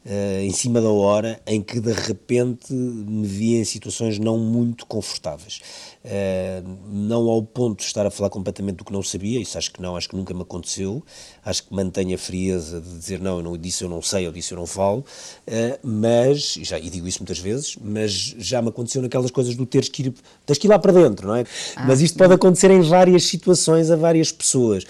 [0.07, 4.87] uh, em cima da hora, em que de repente me via em situações não muito
[4.87, 5.61] confortáveis.
[6.05, 9.73] Uh, não ao ponto de estar a falar completamente do que não sabia, isso acho
[9.73, 11.03] que não, acho que nunca me aconteceu,
[11.45, 14.33] acho que mantenho a frieza de dizer não, eu não, disso eu não sei, ou
[14.33, 18.63] disso eu não falo, uh, mas, e, já, e digo isso muitas vezes, mas já
[18.63, 20.15] me aconteceu naquelas coisas do teres que ir,
[20.47, 21.45] tens que ir lá para dentro, não é?
[21.75, 24.85] Ah, mas isto pode acontecer em várias situações a várias pessoas,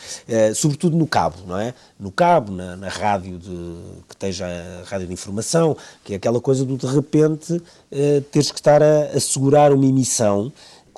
[0.54, 1.72] sobretudo no cabo, não é?
[1.98, 3.48] No cabo, na, na rádio de,
[4.08, 8.50] que esteja a rádio de informação, que é aquela coisa do de repente uh, teres
[8.50, 10.52] que estar a, a segurar uma emissão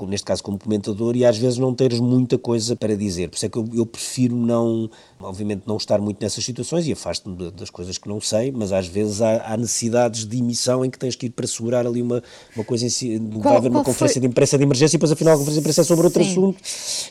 [0.06, 3.28] neste caso como comentador, e às vezes não teres muita coisa para dizer.
[3.28, 6.92] Por isso é que eu, eu prefiro não, obviamente, não estar muito nessas situações e
[6.92, 10.90] afasto-me das coisas que não sei, mas às vezes há, há, necessidades de emissão em
[10.90, 12.22] que tens que ir para segurar ali uma,
[12.54, 13.20] uma coisa em si.
[13.33, 14.22] Qual, vai haver uma conferência foi?
[14.22, 16.30] de imprensa de emergência e depois afinal a conferência de imprensa é sobre outro Sim.
[16.30, 16.59] assunto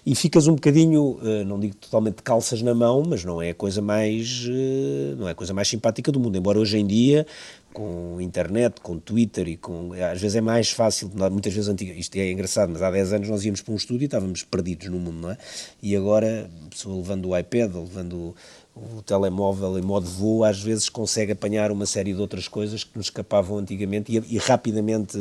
[0.05, 3.51] e ficas um bocadinho, eh, não digo totalmente de calças na mão, mas não é
[3.51, 6.85] a coisa mais, eh, não é a coisa mais simpática do mundo, embora hoje em
[6.85, 7.25] dia
[7.73, 9.91] com internet, com Twitter e com.
[9.93, 13.29] Às vezes é mais fácil, muitas vezes antiga, isto é engraçado, mas há 10 anos
[13.29, 15.37] nós íamos para um estúdio e estávamos perdidos no mundo, não é?
[15.81, 18.35] E agora, a pessoa levando o iPad ou levando
[18.75, 22.97] o, telemóvel em modo voo, às vezes consegue apanhar uma série de outras coisas que
[22.97, 25.17] nos escapavam antigamente e, e rapidamente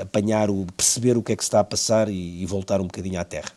[0.00, 3.20] apanhar, o, perceber o que é que está a passar e, e voltar um bocadinho
[3.20, 3.50] à terra.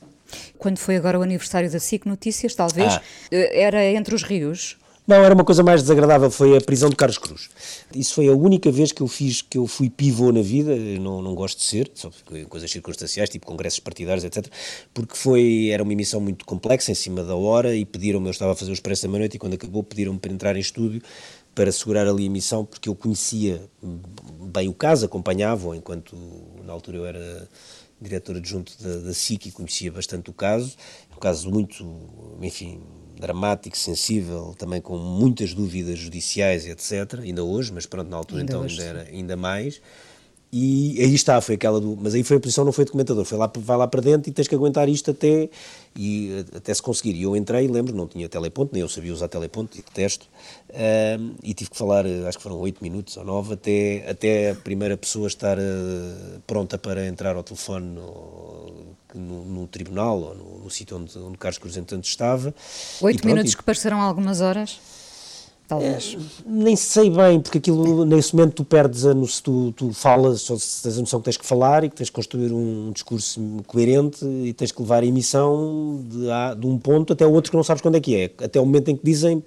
[0.58, 3.02] Quando foi agora o aniversário da SIC Notícias, talvez, ah.
[3.32, 4.78] Eh, era entre os rios?
[5.12, 7.50] Não, era uma coisa mais desagradável, foi a prisão de Carlos Cruz.
[7.94, 11.22] Isso foi a única vez que eu fiz, que eu fui pivô na vida, não,
[11.22, 12.10] não gosto de ser, só
[12.48, 14.48] coisas circunstanciais, tipo congressos partidários, etc.
[14.94, 18.54] Porque foi, era uma emissão muito complexa, em cima da hora, e pediram-me, eu estava
[18.54, 21.02] a fazer o Expresso da Meia-Noite, e quando acabou pediram-me para entrar em estúdio,
[21.54, 26.16] para segurar ali a emissão, porque eu conhecia bem o caso, acompanhava, enquanto
[26.64, 27.50] na altura eu era
[28.00, 30.74] diretor adjunto da, da SIC e conhecia bastante o caso,
[31.14, 31.86] um caso muito,
[32.42, 32.80] enfim,
[33.22, 37.20] dramático, sensível, também com muitas dúvidas judiciais, etc.
[37.22, 39.82] Ainda hoje, mas pronto, na altura ainda então hoje, ainda era ainda mais.
[40.54, 41.98] E aí está, foi aquela do.
[42.02, 44.30] Mas aí foi a posição, não foi de comentador, foi lá, vai lá para dentro
[44.30, 45.50] e tens que aguentar isto até,
[45.96, 47.16] e, até se conseguir.
[47.16, 50.28] E eu entrei, lembro, não tinha teleponto, nem eu sabia usar teleponto, e detesto,
[50.72, 54.56] uh, e tive que falar, acho que foram 8 minutos ou 9, até, até a
[54.56, 58.74] primeira pessoa estar uh, pronta para entrar ao telefone no,
[59.16, 62.54] no, no tribunal ou no, no sítio onde, onde Carlos Cruz entanto estava.
[63.00, 64.82] Oito minutos e, que pareceram algumas horas?
[65.72, 66.18] Talvez.
[66.20, 70.42] É, nem sei bem, porque aquilo, nesse momento, tu perdes a noção, tu, tu falas,
[70.42, 73.40] só tens a noção que tens que falar e que tens que construir um discurso
[73.66, 77.64] coerente e tens que levar a emissão de, de um ponto até outro que não
[77.64, 78.26] sabes quando é que é.
[78.44, 79.42] Até o momento em que dizem,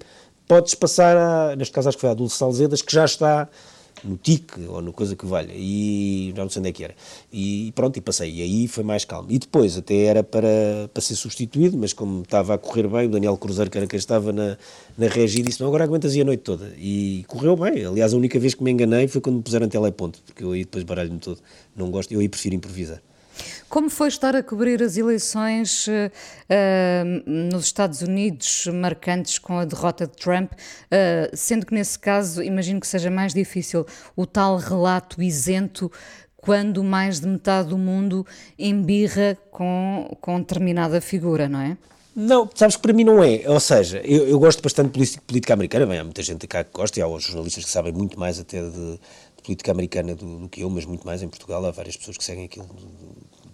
[0.47, 3.47] podes passar, a, neste caso acho que foi a Dulce Salzedas, que já está
[4.05, 6.95] no TIC ou no coisa que valha, e já não sei onde é que era.
[7.31, 8.31] E pronto, e passei.
[8.35, 9.31] E aí foi mais calmo.
[9.31, 13.09] E depois até era para, para ser substituído, mas como estava a correr bem, o
[13.09, 14.57] Daniel Cruzeiro, que era quem estava na,
[14.97, 16.73] na regi, disse: Não, agora aguentas a noite toda.
[16.77, 17.85] E correu bem.
[17.85, 20.61] Aliás, a única vez que me enganei foi quando me puseram teleponto, porque eu aí
[20.61, 21.39] depois baralho-me todo.
[21.75, 23.01] Não gosto, eu aí prefiro improvisar.
[23.69, 25.91] Como foi estar a cobrir as eleições uh,
[27.25, 32.79] nos Estados Unidos, marcantes com a derrota de Trump, uh, sendo que nesse caso imagino
[32.79, 35.91] que seja mais difícil o tal relato isento
[36.37, 38.25] quando mais de metade do mundo
[38.57, 41.75] embirra com, com determinada figura, não é?
[42.15, 43.43] Não, sabes que para mim não é.
[43.47, 46.71] Ou seja, eu, eu gosto bastante de política, americana, bem, há muita gente cá que
[46.71, 50.47] gosta e há jornalistas que sabem muito mais até de, de política americana do, do,
[50.47, 51.65] que eu, mas muito mais em Portugal.
[51.65, 52.69] Há várias pessoas que seguem aquilo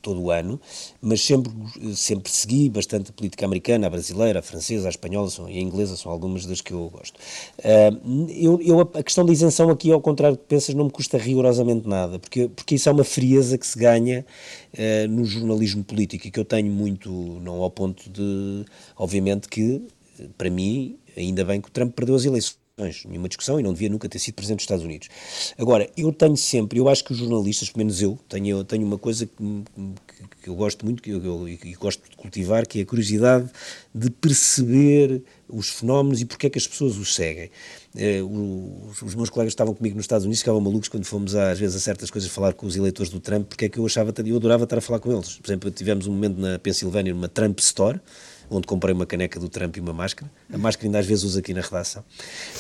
[0.02, 0.60] todo o ano,
[1.02, 1.52] mas sempre,
[1.96, 5.96] sempre segui bastante a política americana, a brasileira, a francesa, a espanhola e a inglesa
[5.96, 7.18] são algumas das que eu gosto.
[7.60, 10.92] Uh, eu, eu, a questão da isenção aqui, ao contrário do que pensas, não me
[10.92, 14.26] custa rigorosamente nada, porque, porque isso é uma frieza que se ganha
[14.74, 17.10] uh, no jornalismo político e que eu tenho muito,
[17.42, 18.66] não ao ponto de,
[18.98, 19.82] obviamente que,
[20.38, 22.61] para mim, ainda bem que o Trump perdeu as eleições
[23.06, 25.10] nenhuma discussão e não devia nunca ter sido presidente dos Estados Unidos.
[25.58, 28.98] Agora, eu tenho sempre, eu acho que os jornalistas, pelo menos eu, tenho, tenho uma
[28.98, 29.34] coisa que,
[30.42, 33.50] que, eu gosto muito que eu, eu, gosto de cultivar, que é a curiosidade
[33.94, 37.52] de perceber os fenómenos e porque é que as pessoas os seguem.
[37.96, 41.76] Eh, os, meus colegas estavam comigo nos Estados Unidos, ficavam malucos quando fomos às vezes
[41.76, 44.36] a certas coisas falar com os eleitores do Trump, porque é que eu achava, eu
[44.38, 45.36] adorava estar a falar com eles.
[45.36, 48.00] Por exemplo, tivemos um momento na Pensilvânia, numa Trump Store,
[48.52, 50.30] onde comprei uma caneca do Trump e uma máscara.
[50.54, 52.04] A máscara ainda às vezes uso aqui na redação.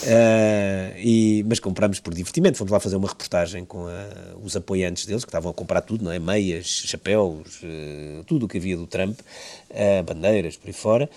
[0.03, 2.57] Uh, e, mas compramos por divertimento.
[2.57, 6.05] Fomos lá fazer uma reportagem com a, os apoiantes deles, que estavam a comprar tudo,
[6.05, 6.17] não é?
[6.17, 11.09] Meias, chapéus, uh, tudo o que havia do Trump, uh, bandeiras, por aí fora.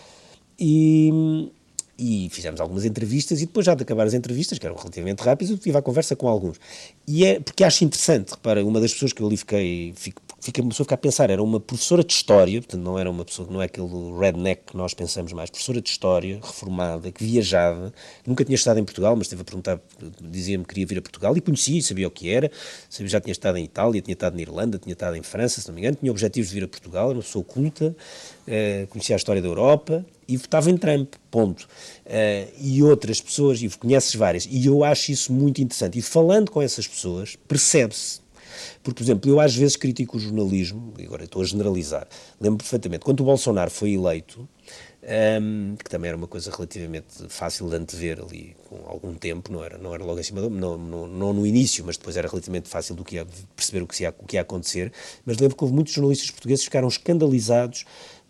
[0.59, 1.51] E,
[1.99, 5.51] e fizemos algumas entrevistas e depois já de acabar as entrevistas, que eram relativamente rápidas,
[5.51, 6.59] eu tive a conversa com alguns.
[7.07, 10.63] E é porque acho interessante, repara, uma das pessoas que eu ali fiquei, fico, fica
[10.63, 13.63] pessoa ficar a pensar, era uma professora de História, portanto não era uma pessoa, não
[13.63, 17.93] é aquele redneck que nós pensamos mais, professora de História, reformada, que viajava,
[18.27, 19.81] nunca tinha estado em Portugal, mas esteve a perguntar,
[20.21, 22.51] dizia-me que queria vir a Portugal, e conhecia, sabia o que era,
[22.91, 25.69] sabia, já tinha estado em Itália, tinha estado na Irlanda, tinha estado em França, se
[25.69, 27.97] não me engano, tinha objetivos de vir a Portugal, era uma pessoa culta,
[28.47, 31.69] eh, conhecia a história da Europa, e votava em Trump, ponto.
[32.07, 35.99] Uh, e outras pessoas, e conheces várias, e eu acho isso muito interessante.
[35.99, 38.21] E falando com essas pessoas, percebe-se
[38.83, 42.07] Porque, por exemplo, eu às vezes critico o jornalismo, e agora estou a generalizar,
[42.41, 44.49] lembro perfeitamente, quando o Bolsonaro foi eleito,
[45.43, 49.63] um, que também era uma coisa relativamente fácil de antever ali com algum tempo, não
[49.63, 52.27] era, não era logo em cima, do, não, não, não no início, mas depois era
[52.27, 54.93] relativamente fácil do que ia, perceber o que, ia, o que ia acontecer,
[55.27, 57.85] mas lembro que houve muitos jornalistas portugueses que ficaram escandalizados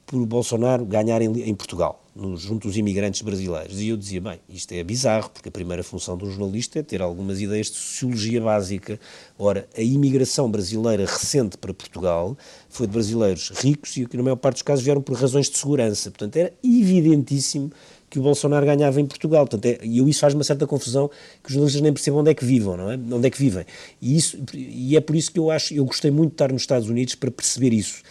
[0.06, 3.80] por Bolsonaro ganhar em, em Portugal, no, junto dos imigrantes brasileiros.
[3.80, 6.82] E eu dizia, bem, isto é bizarro, porque a primeira função de um jornalista é
[6.82, 9.00] ter algumas ideias de sociologia básica.
[9.38, 12.36] Ora, a imigração brasileira recente para Portugal
[12.68, 15.56] foi de brasileiros ricos e que, na maior parte dos casos, vieram por razões de
[15.56, 16.10] segurança.
[16.10, 17.70] Portanto, era evidentíssimo
[18.10, 19.46] que o Bolsonaro ganhava em Portugal.
[19.46, 21.08] Portanto, é, e isso faz uma certa confusão
[21.42, 22.94] que os jornalistas nem percebam onde é que vivam, não é?
[22.94, 23.64] Onde é que vivem.
[24.00, 26.62] E, isso, e é por isso que eu acho, eu gostei muito de estar nos
[26.62, 28.02] Estados Unidos para perceber isso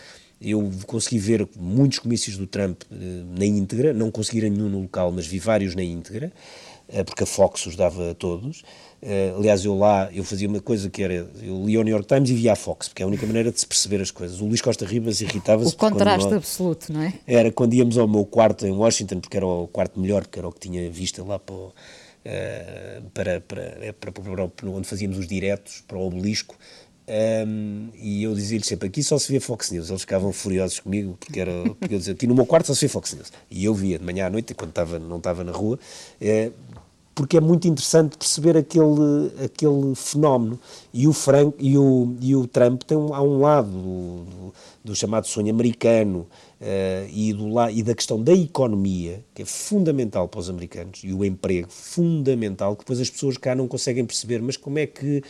[0.43, 2.95] eu consegui ver muitos comícios do Trump uh,
[3.38, 6.32] na íntegra, não consegui ir nenhum no local, mas vi vários na íntegra,
[6.89, 8.62] uh, porque a Fox os dava a todos.
[9.01, 12.08] Uh, aliás, eu lá, eu fazia uma coisa que era, eu lia o New York
[12.08, 14.41] Times e via a Fox, porque é a única maneira de se perceber as coisas.
[14.41, 15.73] O Luís Costa Ribas irritava-se.
[15.73, 17.13] O contraste nós, absoluto, não é?
[17.25, 20.47] Era quando íamos ao meu quarto em Washington, porque era o quarto melhor, porque era
[20.47, 21.73] o que tinha vista lá para, o,
[23.13, 26.56] para, para, para, para, para onde fazíamos os diretos, para o obelisco,
[27.08, 29.89] um, e eu dizia-lhes sempre: aqui só se vê Fox News.
[29.89, 32.82] Eles ficavam furiosos comigo, porque, era, porque eu dizia: aqui no meu quarto só se
[32.82, 33.32] vê Fox News.
[33.52, 35.78] E eu via de manhã à noite, quando estava, não estava na rua,
[36.22, 36.52] é,
[37.13, 40.60] porque é muito interessante perceber aquele, aquele fenómeno.
[40.94, 44.54] E o, Frank, e o, e o Trump tem um, há um lado do, do,
[44.86, 46.26] do chamado sonho americano
[46.63, 51.13] uh, e, do, e da questão da economia, que é fundamental para os americanos, e
[51.13, 55.21] o emprego, fundamental, que depois as pessoas cá não conseguem perceber, mas como é que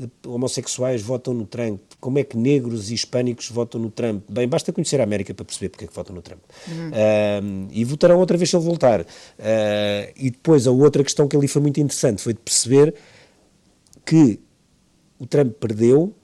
[0.00, 4.24] eh, homossexuais votam no Trump, como é que negros e hispânicos votam no Trump.
[4.28, 6.40] Bem, basta conhecer a América para perceber porque é que votam no Trump.
[6.68, 6.88] Uhum.
[6.88, 9.02] Uh, e votarão outra vez se ele voltar.
[9.02, 9.04] Uh,
[10.16, 12.94] e depois a outra questão que ali foi muito interessante foi de perceber
[14.04, 14.40] que
[15.18, 16.14] o Trump perdeu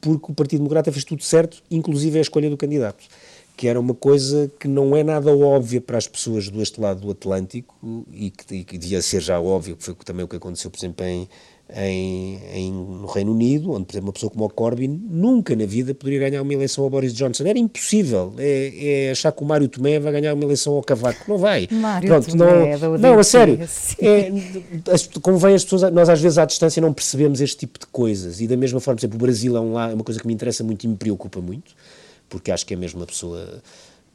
[0.00, 3.04] porque o Partido Democrata fez tudo certo, inclusive a escolha do candidato
[3.60, 7.02] que era uma coisa que não é nada óbvia para as pessoas do este lado
[7.02, 7.76] do Atlântico
[8.10, 10.78] e que, e que devia ser já óbvio, que foi também o que aconteceu, por
[10.78, 11.28] exemplo, em,
[11.76, 15.66] em, em, no Reino Unido, onde, por exemplo, uma pessoa como o Corbyn nunca na
[15.66, 17.44] vida poderia ganhar uma eleição ao Boris Johnson.
[17.44, 18.32] Era impossível.
[18.38, 21.26] É, é achar que o Mário Tomé vai ganhar uma eleição ao Cavaco.
[21.28, 21.68] Não vai.
[21.70, 23.58] Mário Pronto, Tomé, não, não, a sério.
[24.00, 24.32] É,
[24.90, 28.40] as, convém as pessoas, nós às vezes à distância não percebemos este tipo de coisas.
[28.40, 30.32] E da mesma forma, por exemplo, o Brasil é, um, é uma coisa que me
[30.32, 31.74] interessa muito e me preocupa muito
[32.30, 33.60] porque acho que é mesmo uma pessoa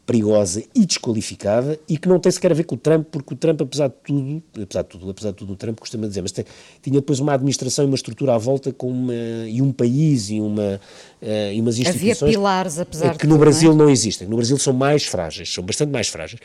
[0.06, 3.38] perigosa e desqualificada e que não tem sequer a ver com o Trump, porque o
[3.38, 6.32] Trump, apesar de tudo, apesar de tudo, apesar de tudo, o Trump costuma dizer, mas
[6.32, 6.45] tem,
[6.82, 9.13] tinha depois uma administração e uma estrutura à volta com uma,
[9.47, 10.80] e um país e, uma,
[11.21, 13.84] uh, e umas instituições Havia pilares, apesar que de no Brasil não, é?
[13.86, 14.28] não existem.
[14.28, 16.39] No Brasil são mais frágeis, são bastante mais frágeis.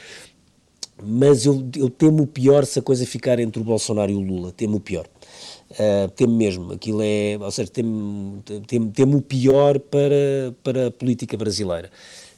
[1.02, 4.20] Mas eu, eu temo o pior se a coisa ficar entre o Bolsonaro e o
[4.20, 5.06] Lula, temo o pior.
[5.70, 10.90] Uh, temo mesmo, aquilo é, ou seja, temo, temo, temo o pior para, para a
[10.90, 11.90] política brasileira.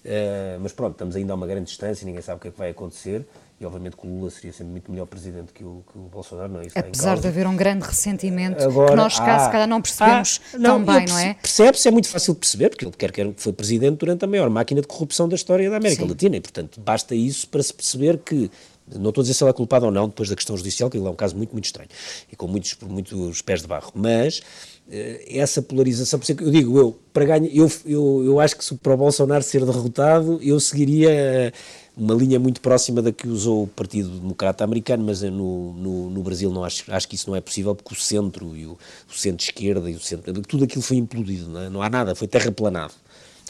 [0.04, 2.58] Uh, mas pronto, estamos ainda a uma grande distância, ninguém sabe o que é que
[2.58, 3.24] vai acontecer.
[3.62, 6.52] E obviamente que o Lula seria sempre muito melhor presidente que o, que o Bolsonaro,
[6.52, 6.66] não é?
[6.66, 10.40] Isso Apesar de haver um grande ressentimento Agora, que nós cá, se calhar não percebemos
[10.52, 11.34] ah, tão bem, não é?
[11.34, 14.50] Percebe-se, é muito fácil de perceber, porque ele quer que foi presidente durante a maior
[14.50, 16.08] máquina de corrupção da história da América Sim.
[16.08, 18.50] Latina, e portanto basta isso para se perceber que
[18.98, 20.96] não estou a dizer se ele é culpado ou não, depois da questão judicial, que
[20.96, 21.88] é um caso muito, muito estranho
[22.30, 23.92] e com muitos, muitos pés de barro.
[23.94, 24.42] Mas
[24.90, 28.56] eh, essa polarização, por isso que eu digo, eu, para ganhar, eu, eu, eu acho
[28.56, 31.52] que se para o Bolsonaro ser derrotado, eu seguiria
[31.96, 36.22] uma linha muito próxima da que usou o Partido Democrata Americano, mas no, no, no
[36.22, 38.72] Brasil não acho, acho que isso não é possível porque o centro e o,
[39.08, 41.68] o centro-esquerda e o centro, tudo aquilo foi implodido, não, é?
[41.68, 42.94] não há nada, foi terraplanado.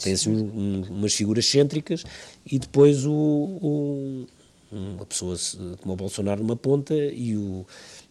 [0.01, 2.03] Tem-se um, um, umas figuras cêntricas
[2.45, 4.27] e depois o, o
[4.73, 5.35] uma pessoa
[5.81, 7.65] como o Bolsonaro numa ponta e o,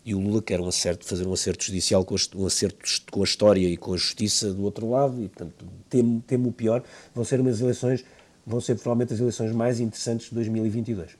[0.05, 2.79] e o Lula quer um acerto, fazer um acerto judicial com a, um acerto
[3.11, 6.53] com a história e com a justiça do outro lado e, portanto, temo, temo o
[6.53, 6.83] pior.
[7.15, 8.05] Vão ser umas eleições,
[8.47, 11.11] vão ser provavelmente as eleições mais interessantes de 2022.
[11.13, 11.17] Uh,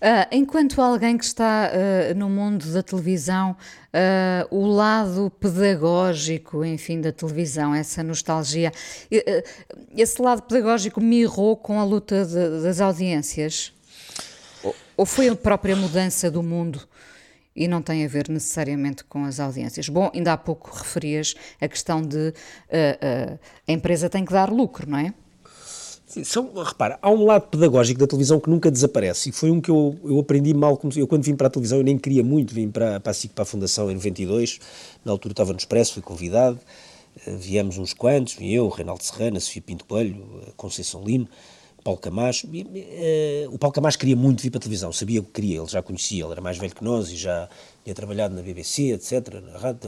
[0.00, 7.00] ah, enquanto alguém que está uh, no mundo da televisão, uh, o lado pedagógico, enfim,
[7.00, 8.72] da televisão, essa nostalgia,
[9.96, 13.72] esse lado pedagógico mirrou com a luta de, das audiências?
[14.96, 16.80] Ou foi a própria mudança do mundo
[17.54, 19.88] e não tem a ver necessariamente com as audiências?
[19.88, 24.50] Bom, ainda há pouco referias a questão de uh, uh, a empresa tem que dar
[24.50, 25.14] lucro, não é?
[26.08, 29.60] Sim, são, repara, há um lado pedagógico da televisão que nunca desaparece e foi um
[29.60, 30.80] que eu, eu aprendi mal.
[30.96, 33.42] Eu, quando vim para a televisão, eu nem queria muito, vim para, para, a, para
[33.42, 34.58] a Fundação em 92,
[35.04, 36.58] na altura estava no Expresso, fui convidado,
[37.26, 40.16] eh, viemos uns quantos, eu, Reinaldo Serrana, Sofia Pinto Coelho,
[40.56, 41.28] Conceição Lino,
[41.88, 42.46] Paulo Camacho.
[42.46, 45.68] Uh, o Paulo Camacho queria muito vir para a televisão, sabia o que queria, ele
[45.68, 47.48] já conhecia, ele era mais velho que nós e já
[47.82, 49.78] tinha trabalhado na BBC, etc., na.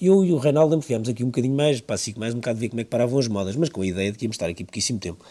[0.00, 2.68] Eu e o Reinaldo enfiámos aqui um bocadinho mais, para assim mais um bocado ver
[2.68, 4.64] como é que paravam as modas, mas com a ideia de que íamos estar aqui
[4.64, 5.22] pouquíssimo tempo.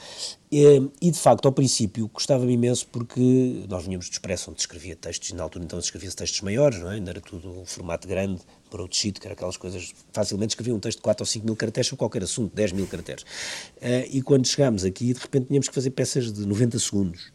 [0.51, 4.95] E, e de facto, ao princípio, gostava-me imenso porque nós vinhamos do Expresso, onde escrevia
[4.95, 6.95] textos, e na altura então escrevia textos maiores, não é?
[6.95, 10.73] ainda era tudo um formato grande, para o sheet, que era aquelas coisas, facilmente escrevia
[10.73, 13.23] um texto de 4 ou 5 mil caracteres sobre qualquer assunto, 10 mil caracteres.
[13.23, 17.31] Uh, e quando chegámos aqui, de repente tínhamos que fazer peças de 90 segundos.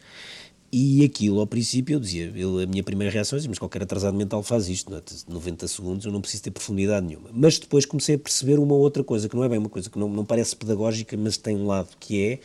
[0.77, 4.17] E aquilo, ao princípio, eu dizia, eu, a minha primeira reação é mas qualquer atrasado
[4.17, 5.03] mental faz isto, não é?
[5.29, 7.31] 90 segundos eu não preciso ter profundidade nenhuma.
[7.33, 9.97] Mas depois comecei a perceber uma outra coisa, que não é bem uma coisa que
[9.97, 12.41] não, não parece pedagógica, mas tem um lado que é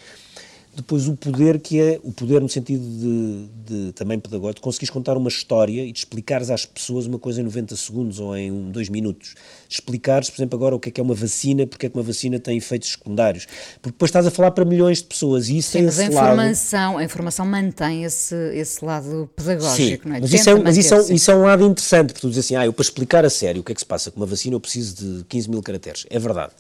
[0.75, 4.89] depois o poder que é, o poder no sentido de, de também pedagógico, de conseguires
[4.89, 8.71] contar uma história e de explicares às pessoas uma coisa em 90 segundos ou em
[8.71, 9.35] 2 minutos.
[9.67, 12.03] Explicares, por exemplo, agora o que é que é uma vacina, porque é que uma
[12.03, 13.45] vacina tem efeitos secundários.
[13.81, 16.05] Porque depois estás a falar para milhões de pessoas e isso Sim, tem mas a
[16.05, 17.01] informação, lado...
[17.01, 20.19] a informação mantém esse, esse lado pedagógico, Sim, não é?
[20.21, 22.55] Mas, isso é, mas isso, é, isso é um lado interessante, porque tu dizes assim,
[22.55, 24.55] ah, eu para explicar a sério o que é que se passa com uma vacina
[24.55, 26.05] eu preciso de 15 mil caracteres.
[26.09, 26.53] É verdade.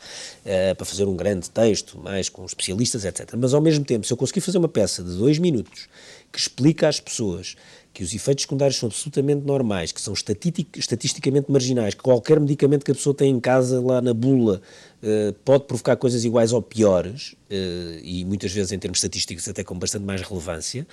[0.45, 3.35] Eh, para fazer um grande texto, mais com especialistas, etc.
[3.37, 5.87] Mas ao mesmo tempo, se eu conseguir fazer uma peça de dois minutos
[6.31, 7.55] que explica às pessoas
[7.93, 12.91] que os efeitos secundários são absolutamente normais, que são estatisticamente marginais, que qualquer medicamento que
[12.91, 14.61] a pessoa tem em casa lá na bula
[15.01, 19.63] eh, pode provocar coisas iguais ou piores, eh, e muitas vezes em termos estatísticos até
[19.63, 20.87] com bastante mais relevância,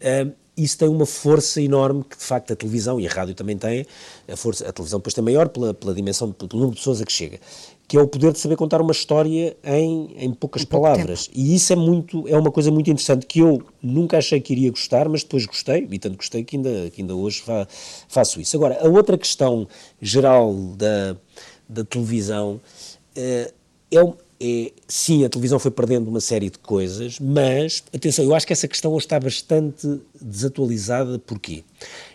[0.00, 0.26] eh,
[0.62, 3.86] isso tem uma força enorme que de facto a televisão e a rádio também têm,
[4.30, 7.04] a, força, a televisão depois tem maior pela, pela dimensão, pelo número de pessoas a
[7.06, 7.38] que chega,
[7.86, 11.30] que é o poder de saber contar uma história em, em poucas pouco palavras.
[11.34, 14.70] E isso é muito é uma coisa muito interessante que eu nunca achei que iria
[14.70, 17.66] gostar, mas depois gostei, e tanto gostei que ainda, que ainda hoje fa,
[18.08, 18.56] faço isso.
[18.56, 19.66] Agora, a outra questão
[20.02, 21.16] geral da,
[21.68, 22.60] da televisão
[23.16, 23.52] eh,
[23.90, 28.34] é, um- é, sim, a televisão foi perdendo uma série de coisas, mas, atenção, eu
[28.34, 31.64] acho que essa questão hoje está bastante desatualizada, porquê?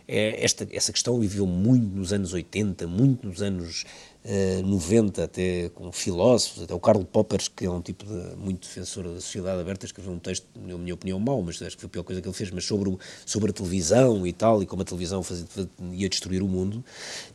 [0.07, 3.85] É, esta, essa questão viveu muito nos anos 80, muito nos anos
[4.25, 8.65] eh, 90, até com filósofos, até o Karl Popper, que é um tipo de, muito
[8.65, 11.87] defensor da sociedade aberta, escreveu um texto, na minha opinião, mau, mas acho que foi
[11.87, 14.65] a pior coisa que ele fez, mas sobre, o, sobre a televisão e tal, e
[14.65, 15.45] como a televisão fazia,
[15.91, 16.83] ia destruir o mundo,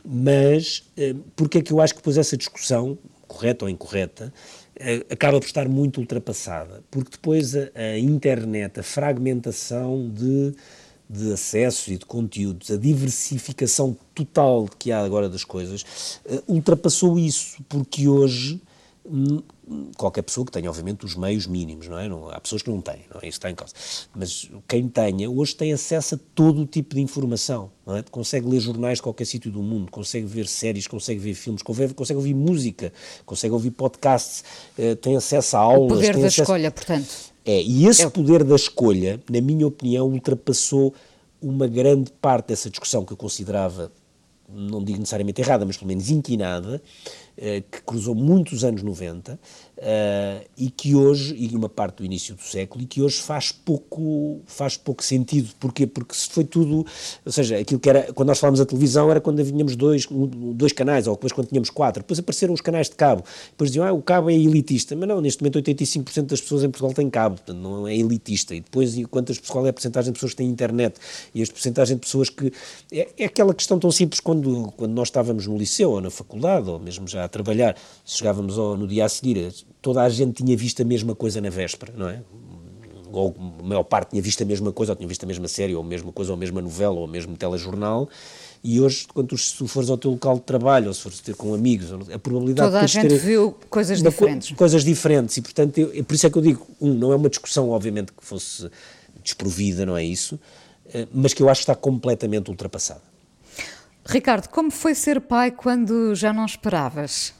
[0.03, 4.33] mas eh, porque é que eu acho que depois essa discussão, correta ou incorreta,
[5.09, 10.53] acaba por estar muito ultrapassada, porque depois a, a internet, a fragmentação de,
[11.09, 17.19] de acessos e de conteúdos, a diversificação total que há agora das coisas, eh, ultrapassou
[17.19, 18.61] isso, porque hoje
[19.97, 22.07] qualquer pessoa que tenha, obviamente, os meios mínimos, não é?
[22.07, 23.27] Não, há pessoas que não têm, não é?
[23.27, 23.73] Isso está em causa.
[24.15, 28.03] Mas quem tenha, hoje tem acesso a todo o tipo de informação, não é?
[28.03, 31.93] Consegue ler jornais de qualquer sítio do mundo, consegue ver séries, consegue ver filmes, consegue,
[31.93, 32.91] consegue ouvir música,
[33.25, 34.43] consegue ouvir podcasts,
[34.77, 35.91] eh, tem acesso a aulas.
[35.91, 37.07] O poder tem da acesso- escolha, portanto.
[37.45, 40.93] é, e esse É poder da escolha, na minha opinião, ultrapassou
[41.41, 43.91] uma grande parte dessa discussão que eu considerava,
[44.51, 46.81] não digo necessariamente errada, mas pelo menos inquinada,
[47.71, 49.39] que cruzou muitos anos 90
[49.81, 53.51] eh, e que hoje, e uma parte do início do século, e que hoje faz
[53.51, 55.51] pouco, faz pouco sentido.
[55.57, 55.87] Porquê?
[55.87, 56.85] Porque se foi tudo,
[57.25, 60.73] ou seja, aquilo que era, quando nós falamos da televisão era quando tínhamos dois, dois
[60.73, 63.93] canais, ou depois quando tínhamos quatro, depois apareceram os canais de cabo, depois diziam, ah,
[63.93, 67.35] o cabo é elitista, mas não, neste momento 85% das pessoas em Portugal têm cabo,
[67.35, 70.37] portanto não é elitista, e depois e quantas, qual é a porcentagem de pessoas que
[70.37, 70.99] têm internet,
[71.33, 72.51] e a porcentagem de pessoas que,
[72.91, 76.69] é, é aquela questão tão simples quando, quando nós estávamos no liceu, ou na faculdade,
[76.69, 80.55] ou mesmo já a trabalhar, chegávamos ao, no dia a seguir, toda a gente tinha
[80.57, 82.21] visto a mesma coisa na véspera, não é?
[83.11, 85.73] ou a maior parte tinha visto a mesma coisa, ou tinha visto a mesma série,
[85.73, 88.07] ou a mesma coisa, ou a mesma novela, ou o mesmo telejornal,
[88.63, 91.33] e hoje, quando tu, se fores ao teu local de trabalho, ou se fores ter
[91.35, 94.51] com amigos, a probabilidade Toda a de tu gente viu coisas co- diferentes.
[94.51, 97.15] coisas diferentes, e portanto, eu, é por isso é que eu digo, um, não é
[97.15, 98.69] uma discussão, obviamente, que fosse
[99.23, 100.39] desprovida, não é isso,
[100.93, 103.01] eh, mas que eu acho que está completamente ultrapassada.
[104.05, 107.33] Ricardo, como foi ser pai quando já não esperavas?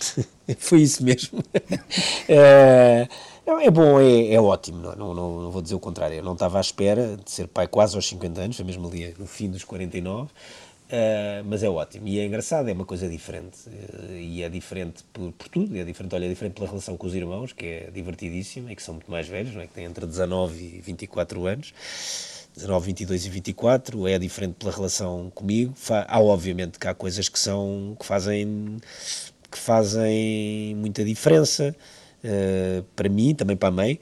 [0.58, 1.42] Foi isso mesmo.
[2.28, 3.08] é,
[3.46, 6.16] é bom, é, é ótimo, não, não, não, não vou dizer o contrário.
[6.16, 9.14] Eu não estava à espera de ser pai quase aos 50 anos, foi mesmo ali
[9.18, 10.30] no fim dos 49,
[10.90, 12.06] eh, mas é ótimo.
[12.06, 13.58] E é engraçado, é uma coisa diferente.
[13.68, 17.06] eh, e é diferente por, por tudo, é diferente, olha, é diferente pela relação com
[17.06, 19.66] os irmãos, que é divertidíssima e que são muito mais velhos, não é?
[19.66, 21.72] que têm entre 19 e 24 anos.
[22.54, 25.72] 19, 22 e 24, é diferente pela relação comigo.
[26.06, 28.76] Há, obviamente, que há coisas que são, que fazem,
[29.52, 31.76] que fazem muita diferença
[32.24, 33.98] eh, para mim, também para a mãe,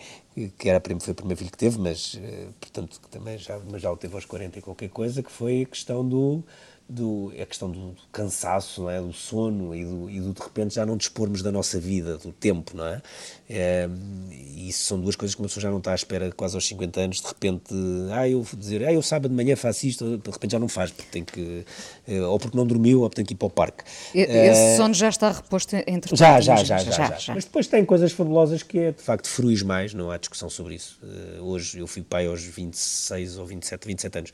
[0.59, 3.81] que era, foi o primeiro filho que teve, mas, eh, portanto, que também já, mas
[3.83, 6.45] já o teve aos 40 e qualquer coisa, que foi a questão do,
[6.91, 9.01] do, é a questão do, do cansaço, não é?
[9.01, 12.33] do sono e do, e do de repente já não dispormos da nossa vida, do
[12.33, 13.01] tempo, não é?
[13.49, 13.89] é
[14.31, 16.67] e isso são duas coisas que uma pessoa já não está à espera quase aos
[16.67, 17.75] 50 anos, de repente,
[18.13, 20.69] ah, eu vou dizer, ah, eu sábado de manhã faço isto, de repente já não
[20.69, 21.65] faz, porque tem que,
[22.09, 23.85] eh, ou porque não dormiu, ou porque tem que ir para o parque.
[24.13, 27.85] Esse Eh, sono já está reposto entre já, já, já, já, já, Mas depois tem
[27.85, 30.99] coisas fabulosas que é, de facto, fruis mais, não há discussão sobre isso.
[31.41, 34.33] Hoje eu fui pai aos 26 ou 27, 27 anos.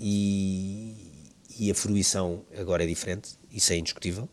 [0.00, 0.94] E,
[1.58, 4.28] e a fruição agora é diferente, isso é indiscutível.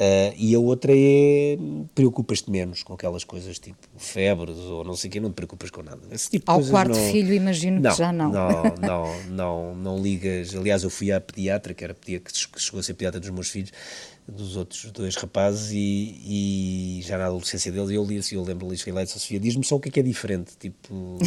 [0.00, 1.56] Eh, e a outra é
[1.94, 5.70] preocupas-te menos com aquelas coisas tipo febres ou não sei o quê, não te preocupas
[5.70, 6.00] com nada.
[6.10, 8.32] Esse tipo Ao quarto não- filho, imagino que já não.
[8.32, 10.52] Não, não, não, não ligas.
[10.56, 13.48] Aliás, eu fui à pediatra, que era pedia- que chegou a ser pediatra dos meus
[13.48, 13.70] filhos,
[14.28, 18.82] dos outros dois rapazes, e, e já na adolescência deles, eu li eu lembro Luís
[18.82, 21.18] Fileto, Sofia, diz-me só o que é que é diferente, tipo,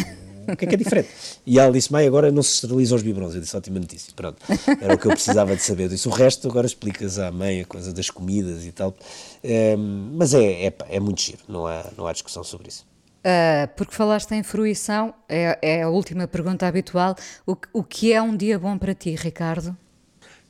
[0.47, 1.10] o que é que é diferente?
[1.45, 3.36] E ela disse, mãe, agora não se esterilizam os biberons.
[3.36, 4.41] Eu disse, ótima notícia, pronto,
[4.82, 5.84] era o que eu precisava de saber.
[5.84, 8.95] Eu disse, o resto agora explicas à mãe, a coisa das comidas e tal,
[9.43, 12.86] Ehm, mas é, é, é muito giro, não há, não há discussão sobre isso.
[13.24, 17.16] Ah, porque falaste em fruição, é, é a última pergunta habitual.
[17.45, 19.76] O, o que é um dia bom para ti, Ricardo?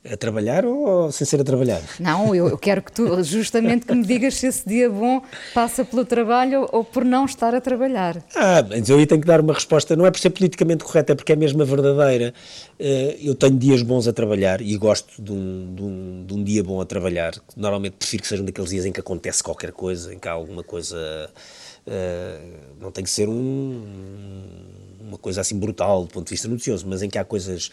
[0.02, 1.82] A trabalhar ou sem ser a trabalhar?
[1.98, 5.20] Não, eu, eu quero que tu, justamente, que me digas se esse dia bom
[5.52, 8.16] passa pelo trabalho ou por não estar a trabalhar.
[8.34, 11.12] Ah, mas eu aí tenho que dar uma resposta, não é por ser politicamente correta,
[11.12, 12.32] é porque é mesmo a verdadeira.
[12.78, 16.44] Eh, Eu tenho dias bons a trabalhar e gosto de um, de um, de um
[16.44, 17.34] dia bom a trabalhar.
[17.54, 20.62] Normalmente prefiro que sejam daqueles dias em que acontece qualquer coisa, em que há alguma
[20.64, 21.28] coisa.
[21.90, 22.40] Eh,
[22.80, 23.84] não tem que ser um,
[25.00, 27.70] uma coisa assim brutal do ponto de vista noticioso, mas em que há coisas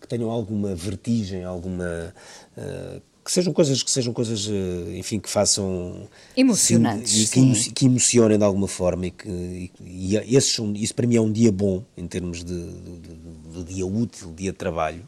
[0.00, 2.14] que tenham alguma vertigem, alguma.
[2.56, 7.70] eh, que sejam coisas que sejam coisas, eh, enfim, que façam Emocionantes, que, sim.
[7.72, 11.20] que emocionem de alguma forma e que e, e esses são- isso para mim é
[11.20, 15.06] um dia bom em termos de, de, de- dia útil, dia de trabalho.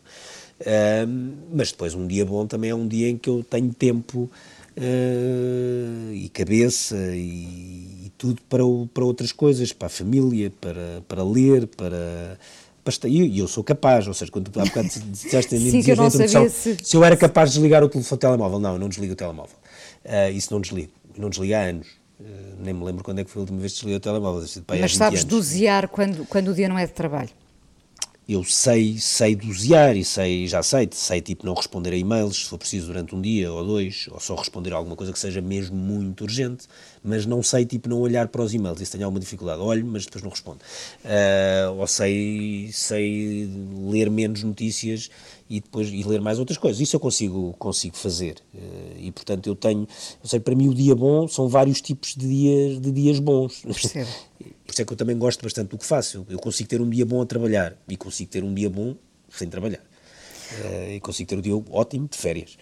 [0.64, 4.30] Ahm, mas depois um dia bom também é um dia em que eu tenho tempo
[4.76, 11.02] ah, e cabeça e, e tudo para, o- para outras coisas, para a família, para,
[11.08, 12.38] para ler, para.
[13.08, 15.96] E eu sou capaz, ou seja, quando tu há bocado disseste Sim, dizias que eu
[15.96, 18.88] não sabia se- se eu era capaz de desligar o telefone telemóvel, não, eu não
[18.88, 19.56] desligo o telemóvel.
[20.04, 21.86] Ah, isso não desligo, não desligo há anos.
[22.20, 22.24] Ah,
[22.58, 24.40] nem me lembro quando é que foi a última vez que desliguei o telemóvel.
[24.40, 24.48] Mas
[24.92, 25.24] 20 sabes anos.
[25.30, 27.30] dosear quando, quando o dia não é de trabalho.
[28.28, 32.44] Eu sei, sei dosear e sei, já sei, sei tipo não responder a e-mails se
[32.44, 35.40] for preciso durante um dia ou dois, ou só responder a alguma coisa que seja
[35.40, 36.66] mesmo muito urgente,
[37.02, 40.04] mas não sei tipo não olhar para os e-mails, isso tenho alguma dificuldade, olho, mas
[40.04, 40.60] depois não respondo.
[41.04, 43.50] Ah, ou sei, sei
[43.90, 45.10] ler menos notícias
[45.50, 48.36] e depois e ler mais outras coisas, isso eu consigo, consigo fazer.
[48.54, 48.58] Ah,
[48.98, 49.86] e portanto eu tenho,
[50.22, 53.62] eu sei, para mim o dia bom são vários tipos de dias, de dias bons.
[53.62, 54.08] Percebo.
[54.72, 56.24] Por isso é que eu também gosto bastante do que faço.
[56.30, 58.96] Eu, consigo ter um dia bom a trabalhar e consigo ter um dia bom
[59.28, 59.80] sem trabalhar.
[60.64, 62.56] Eh, e consigo ter um dia ótimo de férias.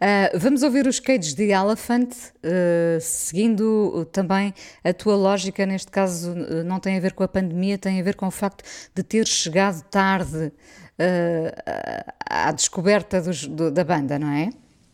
[0.00, 2.14] Ah, vamos ouvir os Cage the Elephant,
[2.44, 4.54] ah, seguindo uh, também
[4.84, 8.02] a tua lógica, neste caso uh, não tem a ver com a pandemia, tem a
[8.04, 8.62] ver com o facto
[8.94, 10.52] de ter chegado tarde
[12.30, 14.50] à descoberta dos- do- da banda, não é?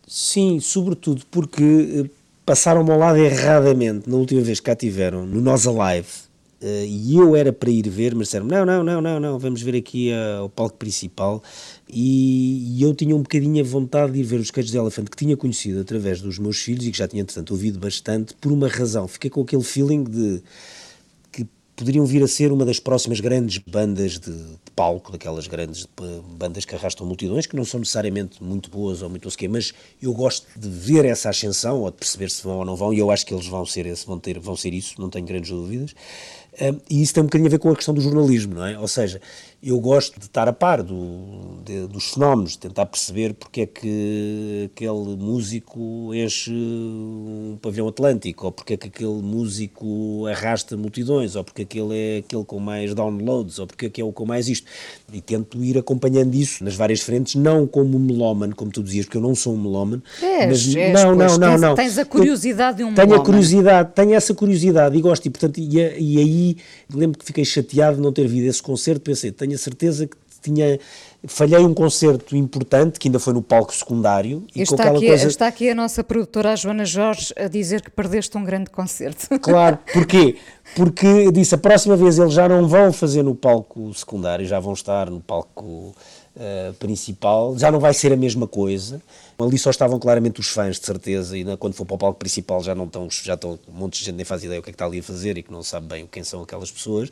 [0.08, 2.10] Sim, sobretudo porque
[2.44, 6.08] passaram-me ao lado erradamente na última vez que cá tiveram, no Nós Alive.
[6.62, 9.60] eh, e eu era para ir ver, mas disseram não, não, não, não, não, vamos
[9.62, 11.42] ver aqui eh, ao palco principal.
[11.88, 15.06] E, e eu tinha um bocadinho a vontade de ir ver os Cages de Elephant
[15.08, 18.50] que tinha conhecido através dos meus filhos e que já tinha, entretanto, ouvido bastante, por
[18.52, 19.06] uma razão.
[19.08, 20.42] Fiquei com aquele feeling de
[21.76, 25.86] poderiam vir a ser uma das próximas grandes bandas de, de palco, daquelas grandes
[26.38, 29.38] bandas que arrastam multidões, que não são necessariamente muito boas ou muito não sei o
[29.38, 32.76] quê, mas eu gosto de ver essa ascensão, ou de perceber se vão ou não
[32.76, 35.10] vão, e eu acho que eles vão ser, esse, vão ter, vão ser isso, não
[35.10, 35.94] tenho grandes dúvidas.
[36.60, 38.78] Um, e isso tem um bocadinho a ver com a questão do jornalismo, não é?
[38.78, 39.20] Ou seja,
[39.64, 43.66] eu gosto de estar a par do, de- dos fenómenos, de tentar perceber porque é
[43.66, 51.36] que aquele músico enche um pavilhão atlântico, ou porque é que aquele músico arrasta multidões,
[51.36, 54.24] ou porque aquele é aquele com mais downloads, ou porque é que é o com
[54.26, 54.66] mais isto.
[55.12, 59.06] E tento ir acompanhando isso nas várias frentes, não como um melómano, como tu dizias,
[59.06, 60.02] porque eu não sou um melómano.
[60.22, 61.74] És, mas, és, não, pois, não, não, tens- não.
[61.74, 63.24] tens a Eu curiosidade de um Tenho a melómano.
[63.24, 66.56] curiosidade, tenho essa curiosidade e gosto, e portanto, e, a- e aí
[66.92, 70.16] lembro que fiquei chateado de não ter visto esse concerto, pensei, tenho a certeza que
[70.44, 70.78] tinha,
[71.26, 75.26] falhei um concerto importante, que ainda foi no palco secundário, e Está aqui, coisa...
[75.26, 79.26] está aqui a nossa produtora, a Joana Jorge, a dizer que perdeste um grande concerto.
[79.40, 80.36] Claro, porquê?
[80.74, 84.58] Porque eu disse, a próxima vez eles já não vão fazer no palco secundário, já
[84.58, 89.00] vão estar no palco uh, principal, já não vai ser a mesma coisa.
[89.38, 92.62] Ali só estavam claramente os fãs, de certeza, e quando for para o palco principal
[92.62, 94.72] já não estão, já estão um monte de gente nem faz ideia o que é
[94.72, 97.10] que está ali a fazer e que não sabe bem quem são aquelas pessoas.